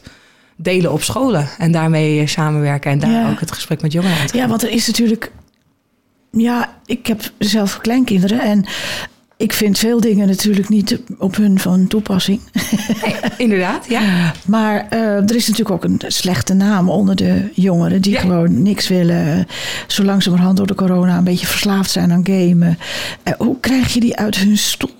delen 0.56 0.92
op 0.92 1.02
scholen. 1.02 1.48
En 1.58 1.72
daarmee 1.72 2.26
samenwerken 2.26 2.90
en 2.90 2.98
daar 2.98 3.10
ja. 3.10 3.30
ook 3.30 3.40
het 3.40 3.52
gesprek 3.52 3.82
met 3.82 3.92
jongeren 3.92 4.16
aan 4.16 4.26
Ja, 4.32 4.48
want 4.48 4.62
er 4.62 4.70
is 4.70 4.86
natuurlijk 4.86 5.30
ja, 6.30 6.76
ik 6.84 7.06
heb 7.06 7.30
zelf 7.38 7.78
kleinkinderen 7.78 8.40
en 8.40 8.64
ik 9.36 9.52
vind 9.52 9.78
veel 9.78 10.00
dingen 10.00 10.26
natuurlijk 10.26 10.68
niet 10.68 10.98
op 11.18 11.36
hun 11.36 11.58
van 11.58 11.86
toepassing. 11.86 12.40
inderdaad, 13.38 13.88
ja. 13.88 14.32
Maar 14.46 14.86
uh, 14.92 15.00
er 15.00 15.34
is 15.34 15.48
natuurlijk 15.48 15.70
ook 15.70 15.84
een 15.84 16.00
slechte 16.06 16.54
naam 16.54 16.90
onder 16.90 17.16
de 17.16 17.50
jongeren 17.54 18.02
die 18.02 18.16
gewoon 18.16 18.62
niks 18.62 18.88
willen. 18.88 19.46
Zo 19.86 20.02
langzamerhand 20.02 20.56
door 20.56 20.66
de 20.66 20.74
corona 20.74 21.18
een 21.18 21.24
beetje 21.24 21.46
verslaafd 21.46 21.90
zijn 21.90 22.12
aan 22.12 22.26
gamen. 22.26 22.78
Uh, 23.24 23.34
hoe 23.38 23.60
krijg 23.60 23.94
je 23.94 24.00
die 24.00 24.16
uit 24.16 24.36
hun 24.36 24.58
stoel? 24.58 24.90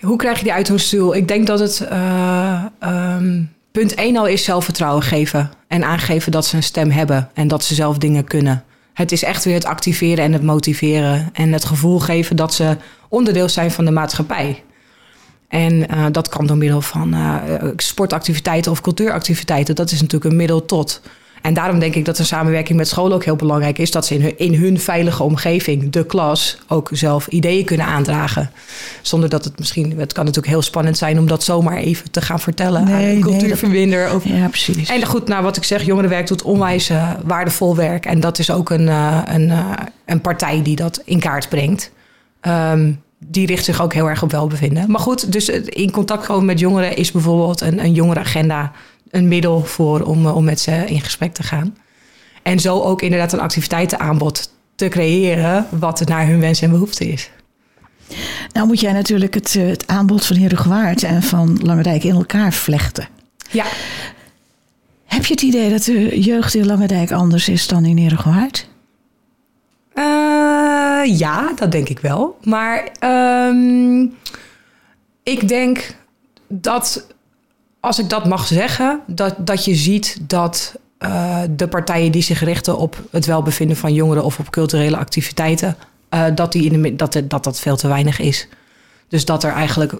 Hoe 0.00 0.16
krijg 0.16 0.38
je 0.38 0.44
die 0.44 0.52
uit 0.52 0.68
hun 0.68 0.80
stoel? 0.80 1.14
Ik 1.14 1.28
denk 1.28 1.46
dat 1.46 1.58
het 1.58 1.88
uh, 1.92 2.64
um, 3.16 3.50
punt 3.72 3.94
1 3.94 4.16
al 4.16 4.26
is 4.26 4.44
zelfvertrouwen 4.44 5.02
geven. 5.02 5.50
En 5.66 5.84
aangeven 5.84 6.32
dat 6.32 6.46
ze 6.46 6.56
een 6.56 6.62
stem 6.62 6.90
hebben 6.90 7.28
en 7.34 7.48
dat 7.48 7.64
ze 7.64 7.74
zelf 7.74 7.98
dingen 7.98 8.24
kunnen. 8.24 8.64
Het 8.92 9.12
is 9.12 9.22
echt 9.22 9.44
weer 9.44 9.54
het 9.54 9.64
activeren 9.64 10.24
en 10.24 10.32
het 10.32 10.42
motiveren. 10.42 11.30
En 11.32 11.52
het 11.52 11.64
gevoel 11.64 11.98
geven 11.98 12.36
dat 12.36 12.54
ze 12.54 12.76
onderdeel 13.08 13.48
zijn 13.48 13.70
van 13.70 13.84
de 13.84 13.90
maatschappij. 13.90 14.62
En 15.48 15.72
uh, 15.72 16.06
dat 16.10 16.28
kan 16.28 16.46
door 16.46 16.56
middel 16.56 16.80
van 16.80 17.14
uh, 17.14 17.36
sportactiviteiten 17.76 18.70
of 18.70 18.80
cultuuractiviteiten. 18.80 19.74
Dat 19.74 19.90
is 19.90 20.00
natuurlijk 20.00 20.30
een 20.30 20.36
middel 20.36 20.64
tot. 20.64 21.00
En 21.42 21.54
daarom 21.54 21.78
denk 21.78 21.94
ik 21.94 22.04
dat 22.04 22.18
een 22.18 22.24
samenwerking 22.24 22.78
met 22.78 22.88
scholen 22.88 23.14
ook 23.14 23.24
heel 23.24 23.36
belangrijk 23.36 23.78
is. 23.78 23.90
Dat 23.90 24.06
ze 24.06 24.14
in 24.14 24.22
hun, 24.22 24.38
in 24.38 24.54
hun 24.54 24.80
veilige 24.80 25.22
omgeving, 25.22 25.90
de 25.90 26.06
klas, 26.06 26.58
ook 26.68 26.88
zelf 26.92 27.26
ideeën 27.26 27.64
kunnen 27.64 27.86
aandragen. 27.86 28.50
Zonder 29.02 29.28
dat 29.28 29.44
het 29.44 29.58
misschien, 29.58 29.98
het 29.98 30.12
kan 30.12 30.24
natuurlijk 30.24 30.52
heel 30.52 30.62
spannend 30.62 30.98
zijn 30.98 31.18
om 31.18 31.26
dat 31.26 31.42
zomaar 31.42 31.76
even 31.76 32.10
te 32.10 32.20
gaan 32.20 32.40
vertellen 32.40 32.84
nee, 32.84 32.94
aan 32.94 33.16
een 33.16 33.20
cultuurverbinder. 33.20 34.02
Nee, 34.02 34.12
dat, 34.12 34.22
ja, 34.24 34.48
precies. 34.48 34.88
En 34.88 35.06
goed, 35.06 35.28
nou 35.28 35.42
wat 35.42 35.56
ik 35.56 35.64
zeg, 35.64 35.82
jongerenwerk 35.82 36.26
doet 36.26 36.42
onwijs 36.42 36.90
uh, 36.90 37.10
waardevol 37.24 37.76
werk. 37.76 38.06
En 38.06 38.20
dat 38.20 38.38
is 38.38 38.50
ook 38.50 38.70
een, 38.70 38.86
uh, 38.86 39.22
een, 39.24 39.48
uh, 39.48 39.70
een 40.06 40.20
partij 40.20 40.62
die 40.62 40.76
dat 40.76 41.02
in 41.04 41.20
kaart 41.20 41.48
brengt. 41.48 41.90
Um, 42.42 43.02
die 43.26 43.46
richt 43.46 43.64
zich 43.64 43.82
ook 43.82 43.92
heel 43.92 44.08
erg 44.08 44.22
op 44.22 44.30
welbevinden. 44.30 44.90
Maar 44.90 45.00
goed, 45.00 45.32
dus 45.32 45.48
in 45.48 45.90
contact 45.90 46.26
komen 46.26 46.44
met 46.44 46.58
jongeren 46.58 46.96
is 46.96 47.12
bijvoorbeeld 47.12 47.60
een, 47.60 47.84
een 47.84 47.92
jongerenagenda 47.92 48.72
een 49.12 49.28
middel 49.28 49.64
voor 49.64 50.00
om, 50.00 50.26
om 50.26 50.44
met 50.44 50.60
ze 50.60 50.84
in 50.86 51.00
gesprek 51.00 51.34
te 51.34 51.42
gaan. 51.42 51.76
En 52.42 52.60
zo 52.60 52.80
ook 52.80 53.02
inderdaad 53.02 53.32
een 53.32 53.40
activiteitenaanbod 53.40 54.52
te 54.74 54.88
creëren 54.88 55.66
wat 55.70 56.08
naar 56.08 56.26
hun 56.26 56.40
wens 56.40 56.62
en 56.62 56.70
behoefte 56.70 57.08
is. 57.08 57.30
Nou 58.52 58.66
moet 58.66 58.80
jij 58.80 58.92
natuurlijk 58.92 59.34
het, 59.34 59.52
het 59.52 59.86
aanbod 59.86 60.26
van 60.26 60.36
Herengewaard 60.36 61.02
en 61.02 61.22
van 61.22 61.58
Langendijk 61.62 62.04
in 62.04 62.14
elkaar 62.14 62.52
vlechten. 62.52 63.08
Ja. 63.50 63.64
Heb 65.04 65.24
je 65.24 65.32
het 65.32 65.42
idee 65.42 65.70
dat 65.70 65.82
de 65.82 66.20
jeugd 66.20 66.54
in 66.54 66.66
Langendijk 66.66 67.12
anders 67.12 67.48
is 67.48 67.66
dan 67.68 67.84
in 67.84 67.96
Herengewaard? 67.96 68.68
Uh, 69.94 71.18
ja, 71.18 71.52
dat 71.56 71.72
denk 71.72 71.88
ik 71.88 71.98
wel. 71.98 72.38
Maar 72.42 72.92
um, 73.48 74.14
ik 75.22 75.48
denk 75.48 75.96
dat 76.48 77.06
als 77.82 77.98
ik 77.98 78.08
dat 78.08 78.24
mag 78.26 78.46
zeggen, 78.46 79.00
dat, 79.06 79.34
dat 79.38 79.64
je 79.64 79.74
ziet 79.74 80.18
dat 80.20 80.74
uh, 80.98 81.40
de 81.50 81.68
partijen 81.68 82.12
die 82.12 82.22
zich 82.22 82.40
richten 82.40 82.78
op 82.78 83.02
het 83.10 83.26
welbevinden 83.26 83.76
van 83.76 83.94
jongeren 83.94 84.24
of 84.24 84.38
op 84.38 84.50
culturele 84.50 84.96
activiteiten, 84.96 85.76
uh, 86.14 86.24
dat, 86.34 86.52
die 86.52 86.70
in 86.70 86.82
de, 86.82 86.96
dat, 86.96 87.22
dat 87.24 87.44
dat 87.44 87.60
veel 87.60 87.76
te 87.76 87.88
weinig 87.88 88.18
is. 88.18 88.48
Dus 89.08 89.24
dat 89.24 89.44
er 89.44 89.52
eigenlijk 89.52 89.94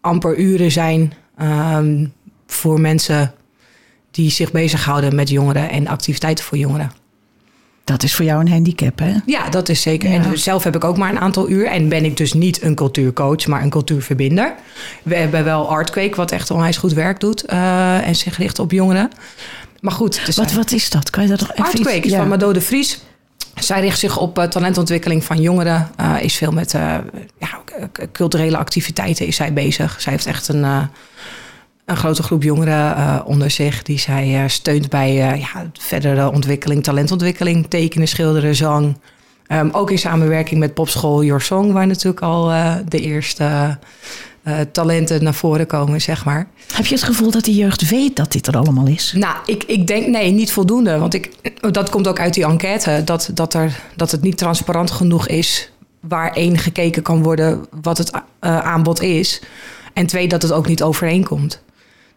amper 0.00 0.38
uren 0.38 0.70
zijn 0.70 1.12
um, 1.42 2.12
voor 2.46 2.80
mensen 2.80 3.34
die 4.10 4.30
zich 4.30 4.52
bezighouden 4.52 5.14
met 5.14 5.28
jongeren 5.28 5.70
en 5.70 5.86
activiteiten 5.86 6.44
voor 6.44 6.58
jongeren. 6.58 6.92
Dat 7.90 8.02
is 8.02 8.14
voor 8.14 8.24
jou 8.24 8.40
een 8.40 8.48
handicap, 8.48 8.98
hè? 8.98 9.14
Ja, 9.26 9.48
dat 9.48 9.68
is 9.68 9.82
zeker. 9.82 10.10
Ja. 10.10 10.22
En 10.22 10.38
zelf 10.38 10.64
heb 10.64 10.76
ik 10.76 10.84
ook 10.84 10.96
maar 10.96 11.10
een 11.10 11.18
aantal 11.18 11.48
uur. 11.48 11.66
En 11.66 11.88
ben 11.88 12.04
ik 12.04 12.16
dus 12.16 12.32
niet 12.32 12.62
een 12.62 12.74
cultuurcoach, 12.74 13.46
maar 13.46 13.62
een 13.62 13.70
cultuurverbinder. 13.70 14.54
We 15.02 15.16
hebben 15.16 15.44
wel 15.44 15.68
Artquake, 15.68 16.16
wat 16.16 16.30
echt 16.30 16.50
onwijs 16.50 16.76
goed 16.76 16.92
werk 16.92 17.20
doet. 17.20 17.44
Uh, 17.52 18.06
en 18.06 18.16
zich 18.16 18.36
richt 18.36 18.58
op 18.58 18.70
jongeren. 18.70 19.10
Maar 19.80 19.92
goed. 19.92 20.26
Dus 20.26 20.36
wat, 20.36 20.52
wat 20.52 20.72
is 20.72 20.90
dat? 20.90 21.10
Kan 21.10 21.22
je 21.22 21.28
dat 21.28 21.40
nog 21.40 21.50
even 21.50 21.64
Artquake 21.64 22.00
is 22.00 22.10
ja. 22.10 22.18
van 22.18 22.28
Mado 22.28 22.52
de 22.52 22.60
Vries. 22.60 23.00
Zij 23.54 23.80
richt 23.80 23.98
zich 23.98 24.18
op 24.18 24.38
uh, 24.38 24.44
talentontwikkeling 24.44 25.24
van 25.24 25.40
jongeren. 25.40 25.90
Uh, 26.00 26.16
is 26.20 26.34
veel 26.34 26.52
met 26.52 26.70
ja, 27.38 27.60
culturele 28.12 28.56
activiteiten 28.56 29.26
is 29.26 29.36
zij 29.36 29.52
bezig. 29.52 30.00
Zij 30.00 30.12
heeft 30.12 30.26
echt 30.26 30.48
een 30.48 30.88
een 31.90 31.96
grote 31.96 32.22
groep 32.22 32.42
jongeren 32.42 32.96
uh, 32.96 33.20
onder 33.24 33.50
zich 33.50 33.82
die 33.82 33.98
zij 33.98 34.42
uh, 34.42 34.48
steunt 34.48 34.88
bij 34.88 35.10
uh, 35.10 35.40
ja, 35.40 35.70
verdere 35.72 36.32
ontwikkeling, 36.32 36.82
talentontwikkeling, 36.82 37.66
tekenen, 37.68 38.08
schilderen, 38.08 38.54
zang. 38.54 38.98
Um, 39.48 39.70
ook 39.72 39.90
in 39.90 39.98
samenwerking 39.98 40.60
met 40.60 40.74
popschool 40.74 41.24
Your 41.24 41.40
Song, 41.40 41.72
waar 41.72 41.86
natuurlijk 41.86 42.22
al 42.22 42.52
de 42.88 43.00
eerste 43.00 43.78
talenten 44.72 45.24
naar 45.24 45.34
voren 45.34 45.66
komen, 45.66 46.00
zeg 46.00 46.24
maar. 46.24 46.48
Heb 46.72 46.86
je 46.86 46.94
het 46.94 47.04
gevoel 47.04 47.30
dat 47.30 47.44
de 47.44 47.54
jeugd 47.54 47.88
weet 47.88 48.16
dat 48.16 48.32
dit 48.32 48.46
er 48.46 48.56
allemaal 48.56 48.86
is? 48.86 49.12
Nou, 49.16 49.36
ik, 49.46 49.64
ik 49.64 49.86
denk 49.86 50.06
nee, 50.06 50.30
niet 50.30 50.52
voldoende. 50.52 50.98
Want 50.98 51.14
ik, 51.14 51.30
dat 51.70 51.90
komt 51.90 52.08
ook 52.08 52.20
uit 52.20 52.34
die 52.34 52.44
enquête, 52.44 53.02
dat, 53.04 53.30
dat, 53.34 53.54
er, 53.54 53.80
dat 53.96 54.10
het 54.10 54.22
niet 54.22 54.38
transparant 54.38 54.90
genoeg 54.90 55.28
is 55.28 55.70
waar 56.00 56.32
één 56.32 56.58
gekeken 56.58 57.02
kan 57.02 57.22
worden 57.22 57.66
wat 57.82 57.98
het 57.98 58.10
aanbod 58.40 59.00
is. 59.02 59.42
En 59.92 60.06
twee, 60.06 60.28
dat 60.28 60.42
het 60.42 60.52
ook 60.52 60.66
niet 60.66 60.82
overeenkomt. 60.82 61.62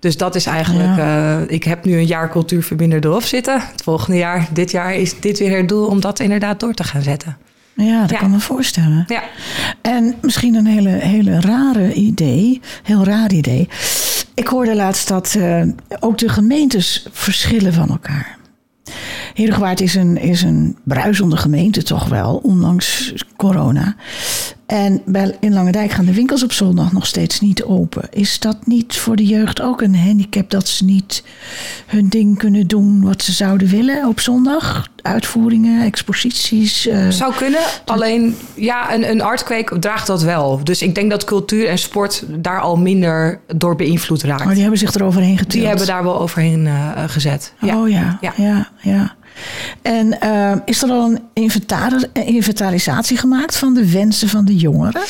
Dus 0.04 0.18
dat 0.18 0.36
is 0.36 0.46
eigenlijk, 0.46 0.96
ja. 0.96 1.40
uh, 1.40 1.42
ik 1.48 1.64
heb 1.64 1.86
nu 1.86 1.98
een 1.98 2.06
jaar 2.06 2.30
cultuurverbinder 2.30 3.06
erop 3.06 3.24
zitten. 3.24 3.62
Het 3.72 3.84
volgende 3.84 4.18
jaar, 4.18 4.48
dit 4.54 4.72
jaar, 4.72 4.96
is 4.96 5.20
dit 5.20 5.40
weer 5.40 5.58
het 5.58 5.70
doel 5.70 5.88
om 5.88 6.02
dat 6.02 6.20
inderdaad 6.20 6.60
door 6.60 6.74
te 6.74 6.84
gaan 6.84 7.02
zetten. 7.02 7.38
Ja, 7.74 8.02
dat 8.02 8.10
ja. 8.10 8.18
kan 8.18 8.32
me 8.32 8.40
voorstellen. 8.40 9.04
Ja. 9.08 9.24
En 9.82 10.16
misschien 10.22 10.56
een 10.56 10.66
hele, 10.66 10.90
hele 10.90 11.42
rare 11.42 11.94
idee, 11.94 12.62
heel 12.84 13.04
raar 13.04 13.32
idee. 13.32 13.70
Ik 14.34 14.48
hoorde 14.48 14.76
laatst 14.76 15.08
dat 15.08 15.36
uh, 15.38 15.64
ook 16.00 16.18
de 16.18 16.30
gemeentes 16.30 17.06
verschillen 17.12 17.74
van 17.74 17.90
elkaar. 17.90 18.38
Herengewaard 19.34 19.82
is 19.82 19.96
een, 19.96 20.18
is 20.18 20.42
een 20.42 20.78
bruisende 20.84 21.38
gemeente 21.38 21.84
toch 21.84 22.08
wel, 22.08 22.40
ondanks 22.44 23.14
corona. 23.38 23.96
En 24.66 25.02
bij, 25.06 25.38
in 25.40 25.54
Langendijk 25.54 25.92
gaan 25.92 26.06
de 26.06 26.14
winkels 26.14 26.44
op 26.44 26.52
zondag 26.52 26.92
nog 26.92 27.06
steeds 27.06 27.40
niet 27.40 27.64
open. 27.64 28.08
Is 28.12 28.40
dat 28.40 28.58
niet 28.66 28.98
voor 28.98 29.16
de 29.16 29.26
jeugd 29.26 29.62
ook 29.62 29.82
een 29.82 29.96
handicap 29.96 30.50
dat 30.50 30.68
ze 30.68 30.86
niet 30.86 31.24
hun 31.86 32.10
ding 32.10 32.38
kunnen 32.38 32.68
doen 32.68 33.04
wat 33.04 33.22
ze 33.24 33.32
zouden 33.32 33.68
willen 33.68 34.08
op 34.08 34.20
zondag? 34.20 34.88
Uitvoeringen, 35.02 35.84
exposities? 35.84 36.88
Uh, 36.88 37.10
Zou 37.10 37.34
kunnen, 37.34 37.60
alleen 37.86 38.36
ja, 38.54 38.94
een, 38.94 39.10
een 39.10 39.22
artkweek 39.22 39.76
draagt 39.80 40.08
dat 40.08 40.22
wel. 40.22 40.64
Dus 40.64 40.82
ik 40.82 40.96
denk 40.96 41.10
dat 41.10 41.24
cultuur 41.24 41.68
en 41.68 41.78
sport 41.78 42.24
daar 42.28 42.60
al 42.60 42.78
minder 42.78 43.40
door 43.56 43.76
beïnvloed 43.76 44.24
raakt. 44.24 44.44
Maar 44.44 44.54
die 44.54 44.62
hebben 44.62 44.80
zich 44.80 44.94
eroverheen 44.94 45.38
getild. 45.38 45.52
Die 45.52 45.68
hebben 45.68 45.88
daar 45.88 46.04
wel 46.04 46.20
overheen 46.20 46.66
uh, 46.66 47.04
gezet. 47.08 47.54
Oh 47.62 47.90
ja, 47.90 48.18
ja, 48.22 48.34
ja. 48.38 48.70
ja. 48.82 49.16
En 49.82 50.18
uh, 50.24 50.52
is 50.66 50.84
er 50.84 50.90
al 50.90 51.18
een 51.34 51.46
inventarisatie 52.26 53.18
gemaakt 53.18 53.58
van 53.58 53.74
de 53.74 53.92
wensen 53.92 54.30
van 54.30 54.46
de 54.46 54.56
jongeren? 54.56 55.02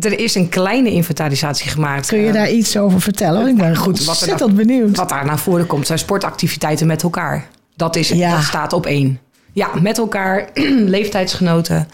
Er 0.00 0.18
is 0.18 0.34
een 0.34 0.48
kleine 0.48 0.90
inventarisatie 0.90 1.70
gemaakt. 1.70 2.06
Kun 2.06 2.18
je 2.18 2.32
daar 2.32 2.50
iets 2.50 2.76
over 2.76 3.00
vertellen? 3.00 3.48
Ik 3.48 3.56
ben 3.56 3.76
goed, 3.76 4.08
ontzettend 4.08 4.40
wat 4.40 4.54
benieuwd. 4.54 4.96
Wat 4.96 5.08
daar 5.08 5.24
naar 5.24 5.38
voren 5.38 5.66
komt 5.66 5.86
zijn 5.86 5.98
sportactiviteiten 5.98 6.86
met 6.86 7.02
elkaar. 7.02 7.46
Dat, 7.76 7.96
is, 7.96 8.08
ja. 8.08 8.34
dat 8.34 8.44
staat 8.44 8.72
op 8.72 8.86
één. 8.86 9.20
Ja, 9.52 9.68
met 9.80 9.98
elkaar, 9.98 10.48
leeftijdsgenoten 10.96 11.88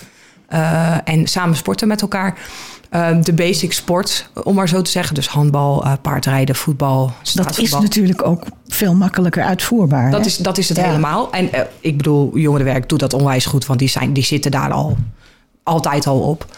uh, 0.53 0.97
en 1.05 1.27
samen 1.27 1.57
sporten 1.57 1.89
met 1.89 2.03
elkaar. 2.03 2.39
Uh, 2.97 3.23
de 3.23 3.33
basic 3.33 3.73
sport, 3.73 4.31
om 4.45 4.55
maar 4.55 4.69
zo 4.69 4.83
te 4.83 4.91
zeggen. 4.91 5.15
Dus 5.15 5.29
handbal, 5.29 5.85
uh, 5.85 5.93
paardrijden, 6.03 6.55
voetbal, 6.55 7.13
Dat 7.35 7.59
is 7.59 7.71
natuurlijk 7.71 8.27
ook 8.27 8.45
veel 8.69 8.95
makkelijker 8.95 9.45
uitvoerbaar. 9.45 10.11
Dat, 10.11 10.27
is, 10.27 10.37
dat 10.37 10.59
is 10.59 10.69
het 10.69 10.79
ja. 10.79 10.85
helemaal. 10.85 11.33
En 11.33 11.45
uh, 11.55 11.61
ik 11.81 11.97
bedoel, 11.97 12.39
jongerenwerk 12.39 12.89
doet 12.89 13.01
dat 13.01 13.13
onwijs 13.13 13.47
goed, 13.47 13.67
want 13.67 13.79
die, 13.79 13.89
zijn, 13.89 14.13
die 14.13 14.25
zitten 14.25 14.51
daar 14.51 14.73
al 14.73 14.97
altijd 15.63 16.07
al 16.07 16.21
op. 16.21 16.57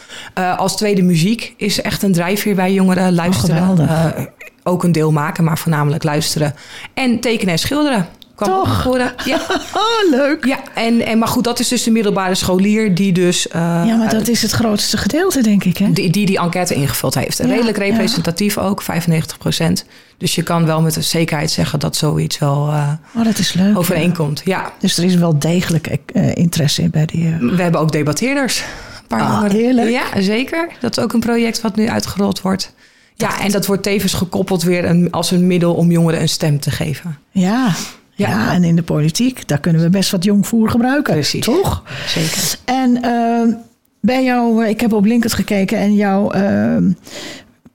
als 0.56 0.76
tweede 0.76 1.02
muziek 1.02 1.54
is 1.56 1.80
echt 1.80 2.02
een 2.02 2.12
drijfveer 2.12 2.54
bij 2.54 2.72
jongeren. 2.72 3.14
Luisteren, 3.14 3.78
oh, 3.78 4.18
ook 4.62 4.84
een 4.84 4.92
deel 4.92 5.12
maken, 5.12 5.44
maar 5.44 5.58
voornamelijk 5.58 6.02
luisteren. 6.02 6.54
En 6.94 7.20
tekenen 7.20 7.52
en 7.52 7.58
schilderen. 7.58 8.06
Kwam 8.44 8.64
Toch? 8.64 8.84
Ja, 9.24 9.40
Oh, 9.74 10.10
leuk. 10.10 10.44
ja 10.46 10.58
en, 10.74 11.06
en, 11.06 11.18
maar 11.18 11.28
goed, 11.28 11.44
dat 11.44 11.58
is 11.58 11.68
dus 11.68 11.82
de 11.82 11.90
middelbare 11.90 12.34
scholier 12.34 12.94
die 12.94 13.12
dus... 13.12 13.48
eh, 13.48 13.60
Ja, 13.86 13.96
maar 13.96 14.10
dat 14.10 14.28
is 14.28 14.42
het 14.42 14.50
grootste 14.50 14.96
gedeelte, 14.96 15.42
denk 15.42 15.64
ik, 15.64 15.76
hè? 15.76 15.92
die, 15.92 16.10
die 16.10 16.26
die 16.26 16.38
enquête 16.38 16.74
ingevuld 16.74 17.14
heeft. 17.14 17.38
Ja, 17.38 17.44
Redelijk 17.46 17.76
representatief 17.76 18.58
ook, 18.58 18.82
95 18.82 19.38
procent. 19.38 19.84
Dus 20.18 20.34
je 20.34 20.42
kan 20.42 20.66
wel 20.66 20.80
met 20.82 20.96
een 20.96 21.04
zekerheid 21.04 21.50
zeggen 21.50 21.78
dat 21.78 21.96
zoiets 21.96 22.38
wel 22.38 22.68
eh, 22.68 22.90
Oh, 23.16 23.24
dat 23.24 23.38
is 23.38 23.52
leuk. 23.52 23.78
overeenkomt. 23.78 24.42
Ja, 24.44 24.72
Dus 24.78 24.98
er 24.98 25.04
is 25.04 25.14
wel 25.14 25.38
degelijk 25.38 25.86
eh, 25.86 26.34
interesse 26.34 26.82
in 26.82 26.90
bij 26.90 27.06
die... 27.06 27.26
eh, 27.26 27.38
we 27.56 27.62
hebben 27.62 27.80
ook 27.80 27.92
debatteerders. 27.92 28.58
Een 28.60 29.06
paar 29.06 29.20
Ah, 29.20 29.28
jongeren. 29.32 29.56
heerlijk. 29.56 29.90
Ja, 29.90 30.20
zeker. 30.20 30.68
Dat 30.80 30.96
is 30.96 31.02
ook 31.04 31.12
een 31.12 31.20
project 31.20 31.60
wat 31.60 31.76
nu 31.76 31.88
uitgerold 31.88 32.40
wordt. 32.40 32.72
Ja, 33.14 33.40
en 33.40 33.50
dat 33.50 33.66
wordt 33.66 33.82
tevens 33.82 34.12
gekoppeld 34.14 34.62
weer 34.62 34.84
een, 34.84 35.10
als 35.10 35.30
een 35.30 35.46
middel 35.46 35.74
om 35.74 35.90
jongeren 35.90 36.20
een 36.20 36.28
stem 36.28 36.60
te 36.60 36.70
geven. 36.70 37.18
Ja. 37.30 37.70
Ja. 38.18 38.28
Ja. 38.28 38.52
en 38.52 38.64
in 38.64 38.76
de 38.76 38.82
politiek, 38.82 39.48
daar 39.48 39.60
kunnen 39.60 39.82
we 39.82 39.90
best 39.90 40.10
wat 40.10 40.24
jongvoer 40.24 40.70
gebruiken. 40.70 41.14
Precies. 41.14 41.44
Toch? 41.44 41.82
Zeker. 42.06 42.58
En 42.64 43.02
eh, 43.02 43.54
bij 44.00 44.24
jou, 44.24 44.64
eh, 44.64 44.70
ik 44.70 44.80
heb 44.80 44.92
op 44.92 45.04
LinkedIn 45.04 45.36
gekeken 45.36 45.78
en 45.78 45.94
jouw 45.94 46.30
eh, 46.30 46.76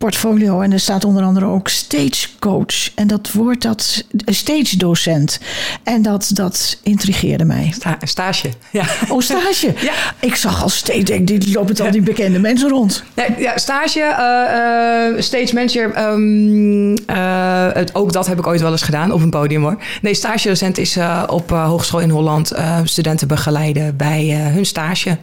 portfolio. 0.03 0.61
En 0.61 0.71
er 0.71 0.79
staat 0.79 1.05
onder 1.05 1.23
andere 1.23 1.45
ook 1.45 1.67
stagecoach. 1.67 2.89
En 2.95 3.07
dat 3.07 3.31
woord, 3.31 3.61
dat 3.61 4.03
stage 4.25 4.77
docent. 4.77 5.39
En 5.83 6.01
dat, 6.01 6.29
dat 6.33 6.77
intrigeerde 6.83 7.45
mij. 7.45 7.71
Sta- 7.75 7.97
stage. 8.03 8.49
Ja. 8.71 8.85
Oh, 9.09 9.19
stage. 9.21 9.73
Ja. 9.81 9.93
Ik 10.19 10.35
zag 10.35 10.63
al 10.63 10.69
steeds, 10.69 11.09
denk, 11.11 11.27
die 11.27 11.51
lopen 11.51 11.85
al 11.85 11.91
die 11.91 12.01
bekende 12.01 12.39
mensen 12.49 12.69
rond. 12.69 13.03
Nee, 13.13 13.27
ja, 13.37 13.57
stage, 13.57 13.99
eh, 13.99 15.07
eh, 15.07 15.21
stage 15.21 15.53
manager. 15.53 15.91
ehm, 15.93 16.95
eh, 17.05 17.73
het, 17.73 17.95
ook 17.95 18.13
dat 18.13 18.27
heb 18.27 18.39
ik 18.39 18.47
ooit 18.47 18.61
wel 18.61 18.71
eens 18.71 18.81
gedaan 18.81 19.11
op 19.11 19.21
een 19.21 19.29
podium 19.29 19.61
hoor. 19.61 19.77
Nee, 20.01 20.13
stagedocent 20.13 20.77
is 20.77 20.95
eh, 20.97 21.23
op 21.27 21.51
eh, 21.51 21.65
hogeschool 21.67 21.99
in 21.99 22.09
Holland 22.09 22.51
eh, 22.51 22.79
studenten 22.83 23.27
begeleiden 23.27 23.97
bij 23.97 24.29
eh, 24.29 24.53
hun 24.53 24.65
stage. 24.65 25.17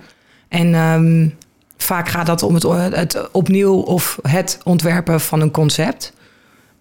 En 0.49 0.75
ehm, 0.75 1.29
vaak 1.83 2.09
gaat 2.09 2.27
dat 2.27 2.43
om 2.43 2.55
het, 2.55 2.63
het 2.95 3.29
opnieuw 3.33 3.75
of 3.75 4.19
het 4.23 4.59
ontwerpen 4.65 5.21
van 5.21 5.41
een 5.41 5.51
concept. 5.51 6.13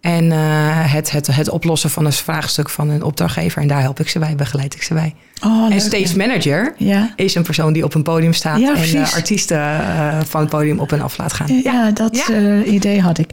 En 0.01 0.31
eh, 0.31 0.93
het, 0.93 1.11
het, 1.11 1.27
het 1.27 1.49
oplossen 1.49 1.89
van 1.89 2.05
een 2.05 2.13
vraagstuk 2.13 2.69
van 2.69 2.89
een 2.89 3.03
opdrachtgever. 3.03 3.61
En 3.61 3.67
daar 3.67 3.81
help 3.81 3.99
ik 3.99 4.09
ze 4.09 4.19
bij, 4.19 4.35
begeleid 4.35 4.75
ik 4.75 4.83
ze 4.83 4.93
bij. 4.93 5.15
Oh, 5.45 5.73
en 5.73 5.81
stage 5.81 6.17
manager 6.17 6.73
Ja. 6.77 7.13
is 7.15 7.35
een 7.35 7.43
persoon 7.43 7.73
die 7.73 7.83
op 7.83 7.93
een 7.93 8.03
podium 8.03 8.33
staat 8.33 8.59
Ja, 8.59 8.75
en 8.75 8.95
eh, 9.03 9.13
artiesten 9.13 9.57
eh, 9.57 10.19
van 10.25 10.41
het 10.41 10.49
podium 10.49 10.79
op 10.79 10.91
en 10.91 11.01
af 11.01 11.17
laat 11.17 11.33
gaan. 11.33 11.61
Ja, 11.63 11.91
dat 11.91 12.15
Ja. 12.27 12.33
eh, 12.35 12.71
idee 12.73 13.01
had 13.01 13.17
ik. 13.17 13.29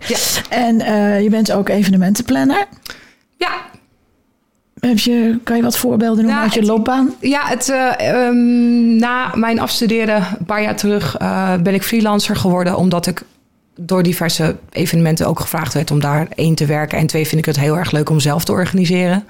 En 0.49 0.77
je 1.23 1.31
bent 1.31 1.53
ook 1.53 1.69
evenementenplanner. 1.69 2.67
Ja, 3.37 3.49
Heb 4.81 4.99
je, 4.99 5.39
kan 5.43 5.57
je 5.57 5.63
wat 5.63 5.79
voorbeelden 5.79 6.25
noemen 6.25 6.33
Nou, 6.35 6.43
uit 6.45 6.53
je 6.55 6.61
het- 6.61 6.69
loopbaan? 6.69 7.15
ja 7.21 7.47
het, 7.47 7.69
eh, 7.69 8.11
ehm, 8.11 8.97
na 8.97 9.31
mijn 9.35 9.61
afstuderen, 9.61 10.17
een 10.39 10.45
paar 10.47 10.63
jaar 10.63 10.77
terug, 10.77 11.17
eh, 11.17 11.55
ben 11.63 11.75
ik 11.75 11.83
freelancer 11.83 12.37
geworden. 12.37 12.77
Omdat 12.77 13.07
ik 13.07 13.23
door 13.81 14.03
diverse 14.03 14.57
evenementen 14.73 15.27
ook 15.27 15.41
gevraagd 15.41 15.75
werd 15.75 15.91
om 15.91 16.01
daar 16.01 16.27
één 16.35 16.55
te 16.55 16.67
werken. 16.67 16.99
En 16.99 17.07
twee 17.07 17.27
vind 17.27 17.41
ik 17.41 17.47
het 17.47 17.59
heel 17.61 17.77
erg 17.79 17.91
leuk 17.91 18.11
om 18.11 18.21
zelf 18.21 18.45
te 18.45 18.53
organiseren. 18.53 19.25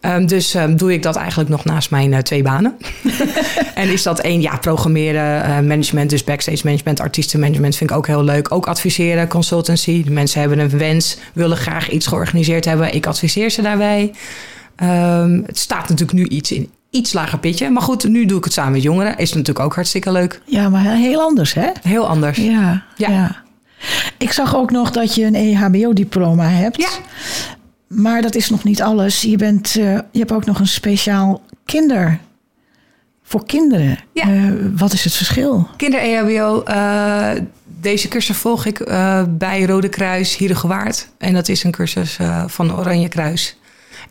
Ehm, 0.00 0.26
dus 0.26 0.54
ehm, 0.54 0.76
doe 0.76 0.92
ik 0.92 1.02
dat 1.02 1.16
eigenlijk 1.16 1.50
nog 1.50 1.64
naast 1.64 1.90
mijn 1.90 2.12
eh, 2.12 2.18
twee 2.18 2.42
banen. 2.42 2.76
en 3.74 3.88
is 3.88 4.02
dat 4.02 4.18
één, 4.18 4.40
ja, 4.40 4.56
programmeren, 4.56 5.66
management, 5.66 6.10
dus 6.10 6.24
backstage 6.24 6.60
management, 6.64 7.00
artiestenmanagement 7.00 7.76
vind 7.76 7.90
ik 7.90 7.96
ook 7.96 8.06
heel 8.06 8.24
leuk. 8.24 8.52
Ook 8.52 8.66
adviseren, 8.66 9.28
consultancy. 9.28 10.04
De 10.04 10.10
mensen 10.10 10.40
hebben 10.40 10.58
een 10.58 10.78
wens, 10.78 11.18
willen 11.32 11.56
graag 11.56 11.90
iets 11.90 12.06
georganiseerd 12.06 12.64
hebben. 12.64 12.94
Ik 12.94 13.06
adviseer 13.06 13.50
ze 13.50 13.62
daarbij. 13.62 14.12
Ehm, 14.78 15.40
het 15.46 15.58
staat 15.58 15.88
natuurlijk 15.88 16.12
nu 16.18 16.24
iets 16.24 16.52
in 16.52 16.70
iets 16.90 17.12
lager 17.12 17.38
pitje. 17.38 17.70
Maar 17.70 17.82
goed, 17.82 18.08
nu 18.08 18.24
doe 18.24 18.38
ik 18.38 18.44
het 18.44 18.52
samen 18.52 18.72
met 18.72 18.82
jongeren. 18.82 19.18
Is 19.18 19.32
natuurlijk 19.32 19.64
ook 19.64 19.74
hartstikke 19.74 20.12
leuk. 20.12 20.40
Ja, 20.44 20.68
maar 20.68 20.84
heel 20.84 21.20
anders, 21.20 21.54
hè? 21.54 21.68
Heel 21.82 22.06
anders. 22.06 22.38
Ja, 22.38 22.84
ja. 22.96 23.10
Ja. 23.10 23.36
Ik 24.18 24.32
zag 24.32 24.56
ook 24.56 24.70
nog 24.70 24.90
dat 24.90 25.14
je 25.14 25.24
een 25.24 25.34
E 25.34 25.52
EHBO-diploma 25.52 26.48
hebt. 26.48 26.76
Ja. 26.76 26.88
Maar 27.86 28.22
dat 28.22 28.34
is 28.34 28.50
nog 28.50 28.64
niet 28.64 28.82
alles. 28.82 29.22
Je, 29.22 29.36
bent, 29.36 29.66
eh, 29.76 29.94
je 29.94 30.18
hebt 30.18 30.32
ook 30.32 30.44
nog 30.44 30.58
een 30.60 30.66
speciaal 30.66 31.42
kinder... 31.64 32.18
Voor 33.28 33.46
kinderen. 33.46 33.98
Ja. 34.12 34.22
Eh, 34.22 34.52
wat 34.76 34.92
is 34.92 35.04
het 35.04 35.14
verschil? 35.14 35.68
Kinder-EHBO, 35.76 36.62
eh, 36.62 37.30
deze 37.80 38.08
cursus 38.08 38.36
volg 38.36 38.66
ik 38.66 38.80
eh, 38.80 39.22
bij 39.28 39.64
Rode 39.64 39.88
Kruis 39.88 40.36
Hierengewaard. 40.36 41.08
En 41.18 41.34
dat 41.34 41.48
is 41.48 41.64
een 41.64 41.70
cursus 41.70 42.18
van 42.46 42.76
Oranje 42.76 43.08
Kruis. 43.08 43.56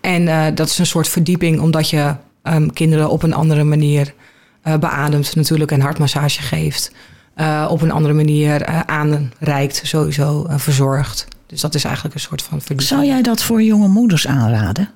En 0.01 0.27
eh, 0.27 0.45
dat 0.55 0.67
is 0.67 0.77
een 0.77 0.85
soort 0.85 1.07
verdieping, 1.07 1.59
omdat 1.59 1.89
je 1.89 2.15
ehm, 2.43 2.67
kinderen 2.67 3.09
op 3.09 3.23
een 3.23 3.33
andere 3.33 3.63
manier 3.63 4.13
eh, 4.61 4.77
beademt 4.77 5.35
natuurlijk 5.35 5.71
en 5.71 5.81
hartmassage 5.81 6.41
geeft. 6.41 6.91
Eh, 7.33 7.67
op 7.69 7.81
een 7.81 7.91
andere 7.91 8.13
manier 8.13 8.65
aanreikt, 8.85 9.81
sowieso 9.83 10.45
verzorgt. 10.49 11.27
Dus 11.45 11.61
dat 11.61 11.75
is 11.75 11.83
eigenlijk 11.83 12.15
een 12.15 12.21
soort 12.21 12.41
van 12.41 12.57
verdieping. 12.59 12.87
Zou 12.87 13.05
jij 13.05 13.21
dat 13.21 13.43
voor 13.43 13.63
jonge 13.63 13.87
moeders 13.87 14.27
aanraden? 14.27 14.89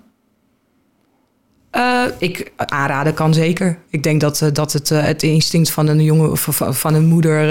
Ik 2.18 2.52
aanraden 2.58 3.14
kan 3.14 3.34
zeker. 3.34 3.78
Ik 3.90 4.04
denk 4.04 4.22
dat, 4.22 4.50
dat 4.54 4.74
het, 4.74 4.90
het 4.90 5.24
instinct 5.24 5.70
van 5.70 5.88
een 5.88 6.04
jongen 6.04 6.32
of 6.32 6.48
van- 6.50 6.76
van 6.76 6.94
een 6.94 7.06
moeder 7.06 7.50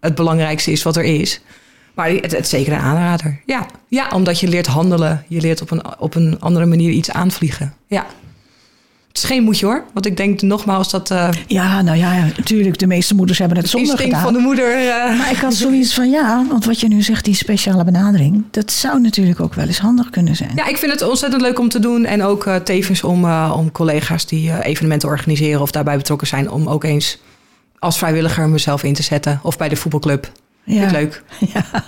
het 0.00 0.14
belangrijkste 0.14 0.72
is 0.72 0.82
wat 0.82 0.96
er 0.96 1.04
is. 1.04 1.40
Maar 1.98 2.10
het, 2.10 2.32
het 2.32 2.44
is 2.44 2.48
zeker 2.48 2.72
een 2.72 2.78
aanrader. 2.78 3.40
Ja. 3.46 3.66
ja, 3.88 4.08
omdat 4.14 4.40
je 4.40 4.48
leert 4.48 4.66
handelen. 4.66 5.24
Je 5.28 5.40
leert 5.40 5.62
op 5.62 5.70
een, 5.70 5.82
op 5.98 6.14
een 6.14 6.36
andere 6.40 6.66
manier 6.66 6.90
iets 6.90 7.10
aanvliegen. 7.10 7.74
Ja. 7.86 8.06
Het 9.08 9.16
is 9.16 9.24
geen 9.24 9.42
moedje 9.42 9.66
hoor. 9.66 9.84
Want 9.92 10.06
ik 10.06 10.16
denk 10.16 10.42
nogmaals 10.42 10.90
dat 10.90 11.10
eh 11.10 11.28
Ja, 11.46 11.82
nou 11.82 11.98
ja, 11.98 12.26
natuurlijk. 12.36 12.78
De 12.78 12.86
meeste 12.86 13.14
moeders 13.14 13.38
hebben 13.38 13.56
het 13.58 13.68
zonder 13.68 13.98
gedaan. 13.98 14.22
van 14.22 14.32
de 14.32 14.38
moeder... 14.38 14.88
eh, 14.88 15.18
Maar 15.18 15.30
ik 15.30 15.36
had 15.36 15.54
zoiets 15.64 15.94
van 15.94 16.10
ja, 16.10 16.44
want 16.48 16.64
wat 16.64 16.80
je 16.80 16.88
nu 16.88 17.02
zegt, 17.02 17.24
die 17.24 17.34
speciale 17.34 17.84
benadering, 17.84 18.44
dat 18.50 18.72
zou 18.72 19.00
natuurlijk 19.00 19.40
ook 19.40 19.54
wel 19.54 19.66
eens 19.66 19.78
handig 19.78 20.10
kunnen 20.10 20.36
zijn. 20.36 20.52
Ja, 20.54 20.66
ik 20.66 20.76
vind 20.76 20.92
het 20.92 21.02
ontzettend 21.02 21.42
leuk 21.42 21.58
om 21.58 21.68
te 21.68 21.78
doen. 21.78 22.04
En 22.04 22.22
ook 22.22 22.46
eh, 22.46 22.56
tevens 22.56 23.02
om, 23.02 23.30
om 23.32 23.72
collega's 23.72 24.26
die 24.26 24.62
evenementen 24.64 25.08
organiseren 25.08 25.60
of 25.60 25.70
daarbij 25.70 25.96
betrokken 25.96 26.26
zijn, 26.26 26.50
om 26.50 26.68
ook 26.68 26.84
eens 26.84 27.18
als 27.78 27.98
vrijwilliger 27.98 28.48
mezelf 28.48 28.82
in 28.82 28.94
te 28.94 29.02
zetten. 29.02 29.40
Of 29.42 29.58
bij 29.58 29.68
de 29.68 29.76
voetbalclub. 29.76 30.30
Vind 30.68 30.84
ik 30.84 30.90
leuk. 30.90 31.22
Ja. 31.54 31.84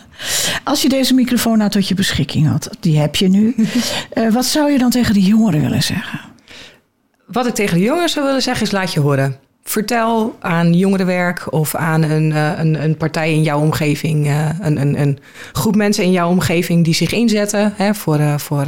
Als 0.65 0.83
je 0.83 0.89
deze 0.89 1.15
microfoon 1.15 1.59
nou 1.59 1.71
tot 1.71 1.89
je 1.89 1.95
beschikking 1.95 2.49
had, 2.49 2.71
die 2.81 2.99
heb 2.99 3.17
je 3.17 3.29
nu. 3.29 3.55
Eh, 4.11 4.33
wat 4.33 4.45
zou 4.45 4.71
je 4.71 4.79
dan 4.79 4.91
tegen 4.91 5.15
die 5.15 5.25
jongeren 5.25 5.61
willen 5.61 5.83
zeggen? 5.83 6.21
Wat 7.27 7.47
ik 7.47 7.55
tegen 7.55 7.77
de 7.79 7.85
jongeren 7.85 8.09
zou 8.09 8.27
willen 8.27 8.43
zeggen 8.43 8.67
is 8.67 8.73
laat 8.73 8.93
je 8.93 9.01
horen. 9.01 9.37
Vertel 9.63 10.37
aan 10.41 10.73
jongerenwerk 10.73 11.53
of 11.53 11.75
aan 11.75 12.03
een, 12.03 12.33
eh, 12.33 12.59
een, 12.59 12.83
een 12.83 12.97
partij 12.97 13.33
in 13.33 13.43
jouw 13.43 13.61
omgeving, 13.61 14.27
eh, 14.27 14.49
een, 14.61 14.81
een, 14.81 15.01
een 15.01 15.19
groep 15.53 15.77
mensen 15.77 16.05
in 16.05 16.13
jouw 16.13 16.29
omgeving 16.29 16.85
die 16.85 16.95
zich 16.95 17.13
inzetten 17.13 17.73
hè, 17.77 17.95
voor, 17.95 18.41
voor 18.41 18.67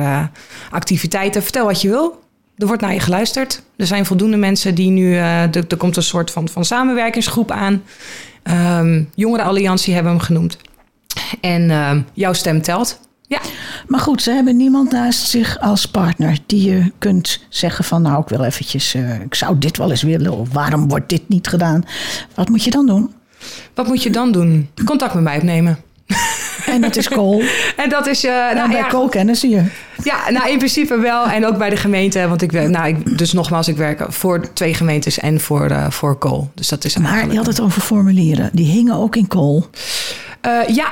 activiteiten. 0.71 1.43
Vertel 1.43 1.67
wat 1.67 1.81
je 1.81 1.89
wil. 1.89 2.21
Er 2.63 2.69
wordt 2.69 2.83
naar 2.83 2.93
je 2.93 3.01
geluisterd. 3.01 3.63
Er 3.77 3.87
zijn 3.87 4.07
voldoende 4.07 4.37
mensen 4.37 4.75
die 4.75 4.91
nu. 4.91 5.15
eh, 5.15 5.43
er, 5.43 5.65
er 5.69 5.77
komt 5.77 5.97
een 5.97 6.03
soort 6.03 6.31
van, 6.31 6.49
van 6.49 6.65
samenwerkingsgroep 6.65 7.51
aan. 7.51 7.83
Ehm 8.43 9.03
Jongerenalliantie 9.15 9.95
hebben 9.95 10.13
we 10.13 10.19
hem 10.19 10.27
genoemd. 10.27 10.57
En 11.41 11.71
ehm, 11.71 12.01
jouw 12.13 12.33
stem 12.33 12.63
telt. 12.63 13.01
Ja, 13.27 13.41
Maar 13.87 14.01
goed, 14.01 14.23
ze 14.23 14.31
hebben 14.31 14.57
niemand 14.57 14.91
naast 14.91 15.29
zich 15.29 15.61
als 15.61 15.87
partner 15.87 16.39
die 16.47 16.71
je 16.71 16.93
kunt 16.99 17.45
zeggen 17.49 17.85
van 17.85 18.03
nou, 18.03 18.23
ik 18.23 18.29
wil 18.29 18.45
eventjes, 18.45 18.95
eh, 18.95 19.21
ik 19.21 19.35
zou 19.35 19.59
dit 19.59 19.77
wel 19.77 19.91
eens 19.91 20.03
willen 20.03 20.33
of 20.33 20.53
waarom 20.53 20.89
wordt 20.89 21.09
dit 21.09 21.29
niet 21.29 21.47
gedaan? 21.49 21.85
Wat 22.35 22.49
moet 22.49 22.65
je 22.65 22.71
dan 22.71 22.87
doen? 22.87 23.13
wat 23.75 23.87
moet 23.87 24.03
je 24.03 24.11
dan 24.11 24.33
doen? 24.33 24.69
Contact 24.85 25.15
met 25.15 25.23
mij 25.23 25.37
opnemen. 25.37 25.79
En 26.67 26.81
dat 26.81 26.97
is 26.97 27.09
Kool. 27.09 27.43
En 27.77 27.89
dat 27.89 28.07
is. 28.07 28.25
eh 28.25 28.33
Nou, 28.33 28.55
nou, 28.55 28.69
bij 28.69 28.79
ja, 28.79 28.87
Kool 28.87 29.09
kennen 29.09 29.37
ze 29.37 29.49
je. 29.49 29.63
Ja, 30.03 30.31
nou 30.31 30.51
in 30.51 30.59
principe 30.59 30.99
wel. 30.99 31.27
En 31.27 31.47
ook 31.47 31.59
bij 31.59 31.71
de 31.71 31.77
gemeente. 31.77 32.29
Want 32.29 32.43
ik 32.43 32.53
nou, 32.53 32.89
ik, 32.89 33.19
dus 33.19 33.33
nogmaals, 33.33 33.69
ik 33.69 33.77
werk 33.77 34.05
voor 34.09 34.53
twee 34.53 34.75
gemeentes 34.75 35.19
en 35.19 35.41
voor, 35.41 35.67
eh 35.67 35.91
voor 35.91 36.17
Kool. 36.17 36.51
Dus 36.55 36.69
dat 36.69 36.85
is 36.85 36.97
Maar 36.97 37.31
je 37.31 37.37
had 37.37 37.47
het 37.47 37.61
over 37.61 37.83
formulieren. 37.83 38.51
Die 38.53 38.67
hingen 38.67 38.95
ook 38.95 39.17
in 39.17 39.27
Kool. 39.29 39.67
Eh, 40.41 40.53
ja, 40.75 40.89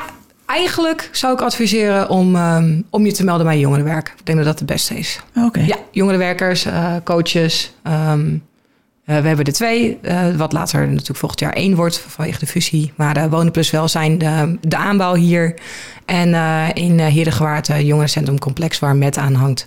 eigenlijk 0.47 1.09
zou 1.13 1.33
ik 1.33 1.41
adviseren 1.41 2.09
om, 2.09 2.37
ehm, 2.37 2.81
om 2.91 3.07
je 3.07 3.13
te 3.13 3.25
melden 3.25 3.47
bij 3.47 3.59
jongerenwerk. 3.59 4.15
Ik 4.19 4.27
denk 4.27 4.39
dat 4.39 4.47
dat 4.47 4.59
het 4.59 4.69
beste 4.69 4.99
is. 4.99 5.21
Oké. 5.47 5.61
Ja, 5.61 5.77
jongerenwerkers, 5.91 6.67
coaches. 7.05 7.73
ehm, 7.83 8.21
eh, 8.21 8.35
we 9.21 9.29
hebben 9.29 9.45
er 9.45 9.53
twee, 9.53 9.99
eh, 10.03 10.37
wat 10.37 10.53
later 10.53 10.89
natuurlijk 10.89 11.19
volgend 11.19 11.41
jaar 11.41 11.53
één 11.53 11.75
wordt 11.75 11.99
vanwege 11.99 12.39
de 12.39 12.47
fusie. 12.47 12.93
Maar 12.97 13.17
uh, 13.17 13.25
Wonen 13.25 13.53
Plus 13.53 13.71
Welzijn, 13.71 14.19
de, 14.19 14.59
de 14.61 14.77
aanbouw 14.77 15.15
hier. 15.15 15.55
En 16.05 16.35
eh, 16.35 16.69
in 16.75 16.99
uh, 16.99 17.17
uh, 17.17 17.81
Jongerencentrum 17.81 18.39
Complex, 18.39 18.79
waar 18.79 18.97
Met 18.97 19.19
aan 19.19 19.35
hangt. 19.35 19.67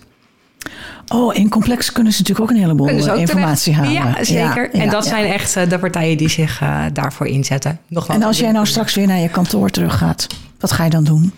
Oh, 1.08 1.36
in 1.36 1.50
complex 1.50 1.92
kunnen 1.92 2.14
ze 2.14 2.22
natuurlijk 2.22 2.50
ook 2.50 2.56
een 2.56 2.62
heleboel 2.62 2.90
ook 2.90 3.18
informatie 3.18 3.74
terecht. 3.74 3.98
halen. 3.98 4.16
Ja, 4.16 4.24
zeker. 4.24 4.70
Ja, 4.74 4.82
en 4.82 4.90
dat 4.90 5.04
ja. 5.04 5.10
zijn 5.10 5.26
echt 5.26 5.70
de 5.70 5.80
partijen 5.80 6.18
die 6.18 6.30
zich 6.30 6.62
uh, 6.62 6.84
daarvoor 6.94 7.28
inzetten. 7.28 7.80
Nogmaals, 7.88 8.22
En 8.22 8.28
als 8.28 8.40
jij 8.40 8.52
nou 8.52 8.66
straks 8.66 8.96
weer 8.96 9.08
naar 9.08 9.20
je 9.20 9.30
kantoor 9.30 9.70
terug 9.70 9.98
gaat, 9.98 10.28
wat 10.60 10.72
ga 10.72 10.84
je 10.84 10.90
dan 10.90 11.04
doen? 11.04 11.34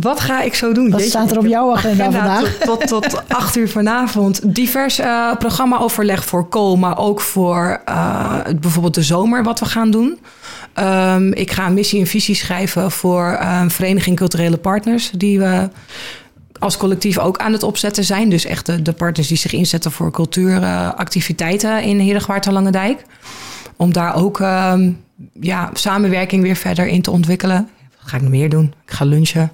Wat 0.00 0.20
ga 0.20 0.42
ik 0.42 0.54
zo 0.54 0.72
doen? 0.72 0.90
Wat 0.90 1.00
staat 1.00 1.30
er 1.30 1.38
op 1.38 1.46
jouw 1.46 1.72
agenda, 1.74 2.04
vandaag? 2.04 2.56
Tot, 2.56 2.86
tot, 2.86 3.10
tot 3.10 3.22
acht 3.40 3.56
uur 3.56 3.68
vanavond. 3.68 4.54
Divers 4.54 5.00
uh, 5.00 5.36
programma-overleg 5.36 6.24
voor 6.24 6.48
Kool, 6.48 6.76
maar 6.76 6.98
ook 6.98 7.20
voor 7.20 7.80
uh, 7.88 8.38
bijvoorbeeld 8.60 8.94
de 8.94 9.02
zomer 9.02 9.42
wat 9.42 9.60
we 9.60 9.64
gaan 9.64 9.90
doen. 9.90 10.18
Um, 10.74 11.32
ik 11.32 11.52
ga 11.52 11.66
een 11.66 11.74
missie 11.74 12.00
en 12.00 12.06
visie 12.06 12.34
schrijven 12.34 12.90
voor 12.90 13.38
um, 13.42 13.70
Vereniging 13.70 14.16
Culturele 14.16 14.56
Partners, 14.56 15.10
die 15.10 15.38
we 15.38 15.68
als 16.58 16.76
collectief 16.76 17.18
ook 17.18 17.38
aan 17.38 17.52
het 17.52 17.62
opzetten 17.62 18.04
zijn. 18.04 18.28
Dus 18.28 18.44
echt 18.44 18.66
de, 18.66 18.82
de 18.82 18.92
partners 18.92 19.28
die 19.28 19.36
zich 19.36 19.52
inzetten 19.52 19.92
voor 19.92 20.10
cultuuractiviteiten 20.10 21.82
in 21.82 21.98
Herengewaard 21.98 22.46
en 22.46 22.52
Langendijk. 22.52 23.04
Om 23.76 23.92
daar 23.92 24.14
ook 24.14 24.38
um, 24.38 25.00
ja, 25.40 25.70
samenwerking 25.72 26.42
weer 26.42 26.56
verder 26.56 26.86
in 26.86 27.02
te 27.02 27.10
ontwikkelen. 27.10 27.68
Wat 27.98 28.08
ga 28.08 28.16
ik 28.16 28.22
nog 28.22 28.30
meer 28.30 28.48
doen? 28.48 28.74
Ik 28.84 28.92
ga 28.92 29.04
lunchen. 29.04 29.50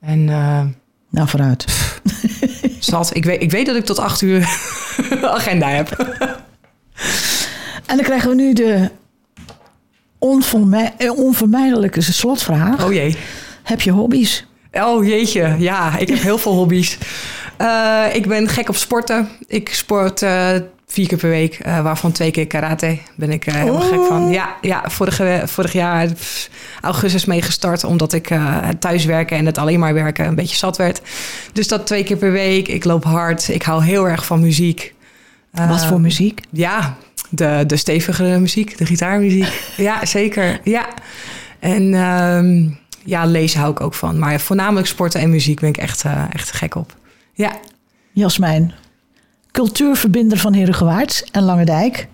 En, 0.00 0.28
uh, 0.28 0.64
nou, 1.10 1.28
vooruit. 1.28 1.64
Zat. 2.78 3.14
Ik 3.14 3.24
weet, 3.24 3.42
ik 3.42 3.50
weet 3.50 3.66
dat 3.66 3.76
ik 3.76 3.84
tot 3.84 3.98
acht 3.98 4.22
uur 4.22 4.48
agenda 5.22 5.68
heb. 5.68 5.90
en 7.86 7.96
dan 7.96 8.02
krijgen 8.02 8.28
we 8.28 8.34
nu 8.34 8.52
de 8.52 8.90
onvermijdelijke 11.14 12.00
slotvraag. 12.00 12.84
Oh 12.84 12.92
jee. 12.92 13.16
Heb 13.62 13.80
je 13.80 13.90
hobby's? 13.90 14.46
Oh 14.72 15.06
jeetje, 15.06 15.54
ja, 15.58 15.98
ik 15.98 16.08
heb 16.08 16.18
heel 16.18 16.38
veel 16.38 16.52
hobby's. 16.52 16.98
Uh, 17.60 18.04
ik 18.12 18.26
ben 18.26 18.48
gek 18.48 18.68
op 18.68 18.76
sporten. 18.76 19.28
Ik 19.46 19.74
sport 19.74 20.22
uh, 20.22 20.56
vier 20.86 21.08
keer 21.08 21.18
per 21.18 21.30
week, 21.30 21.66
uh, 21.66 21.80
waarvan 21.80 22.12
twee 22.12 22.30
keer 22.30 22.46
karate. 22.46 22.98
Ben 23.14 23.30
ik 23.30 23.44
helemaal 23.44 23.82
oh. 23.82 23.88
gek 23.88 24.04
van. 24.08 24.30
Ja, 24.30 24.56
ja 24.60 24.82
vorige, 24.86 25.42
vorig 25.44 25.72
jaar 25.72 26.12
pff, 26.12 26.50
augustus 26.80 27.24
mee 27.24 27.42
gestart, 27.42 27.84
omdat 27.84 28.12
ik 28.12 28.28
het 28.28 28.80
thuiswerken 28.80 29.36
en 29.36 29.46
het 29.46 29.58
alleen 29.58 29.80
maar 29.80 29.94
werken 29.94 30.26
een 30.26 30.34
beetje 30.34 30.56
zat 30.56 30.76
werd. 30.76 31.00
Dus 31.52 31.68
dat 31.68 31.86
twee 31.86 32.04
keer 32.04 32.16
per 32.16 32.32
week. 32.32 32.68
Ik 32.68 32.84
loop 32.84 33.04
hard. 33.04 33.48
Ik 33.48 33.62
hou 33.62 33.84
heel 33.84 34.08
erg 34.08 34.26
van 34.26 34.40
muziek. 34.40 34.94
Wat 35.50 35.86
voor 35.86 36.00
muziek? 36.00 36.40
Ja, 36.50 36.96
de, 37.28 37.64
de 37.66 37.76
stevige 37.76 38.22
muziek, 38.22 38.78
de 38.78 38.86
gitaarmuziek. 38.86 39.62
ja, 39.76 40.04
zeker. 40.06 40.60
Ja. 40.64 40.86
En 41.58 41.94
um, 41.94 42.78
ja, 43.04 43.24
lezen 43.24 43.60
hou 43.60 43.72
ik 43.72 43.80
ook 43.80 43.94
van. 43.94 44.18
Maar 44.18 44.40
voornamelijk 44.40 44.86
sporten 44.86 45.20
en 45.20 45.30
muziek 45.30 45.60
ben 45.60 45.68
ik 45.68 45.76
echt, 45.76 46.04
uh, 46.04 46.24
echt 46.32 46.52
gek 46.52 46.74
op. 46.74 46.94
Ja. 47.32 47.52
Jasmijn, 48.12 48.74
cultuurverbinder 49.56 50.38
van 50.38 50.52
Herengewaard 50.52 51.28
en 51.32 51.42
Langendijk. 51.42 52.08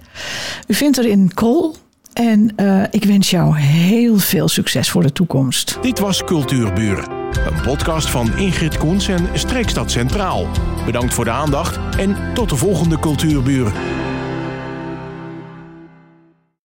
U 0.66 0.74
vindt 0.74 0.98
er 0.98 1.06
in 1.06 1.34
Kool. 1.34 1.76
En 2.12 2.52
uh, 2.56 2.82
ik 2.90 3.04
wens 3.04 3.30
jou 3.30 3.58
heel 3.58 4.18
veel 4.18 4.48
succes 4.48 4.90
voor 4.90 5.02
de 5.02 5.12
toekomst. 5.12 5.78
Dit 5.80 5.98
was 5.98 6.24
Cultuurburen. 6.24 7.10
Een 7.46 7.60
podcast 7.62 8.10
van 8.10 8.36
Ingrid 8.36 8.78
Koens 8.78 9.08
en 9.08 9.28
Streekstad 9.32 9.90
Centraal. 9.90 10.46
Bedankt 10.84 11.14
voor 11.14 11.24
de 11.24 11.30
aandacht 11.30 11.78
en 11.98 12.16
tot 12.34 12.48
de 12.48 12.56
volgende 12.56 12.98
Cultuurburen. 12.98 13.72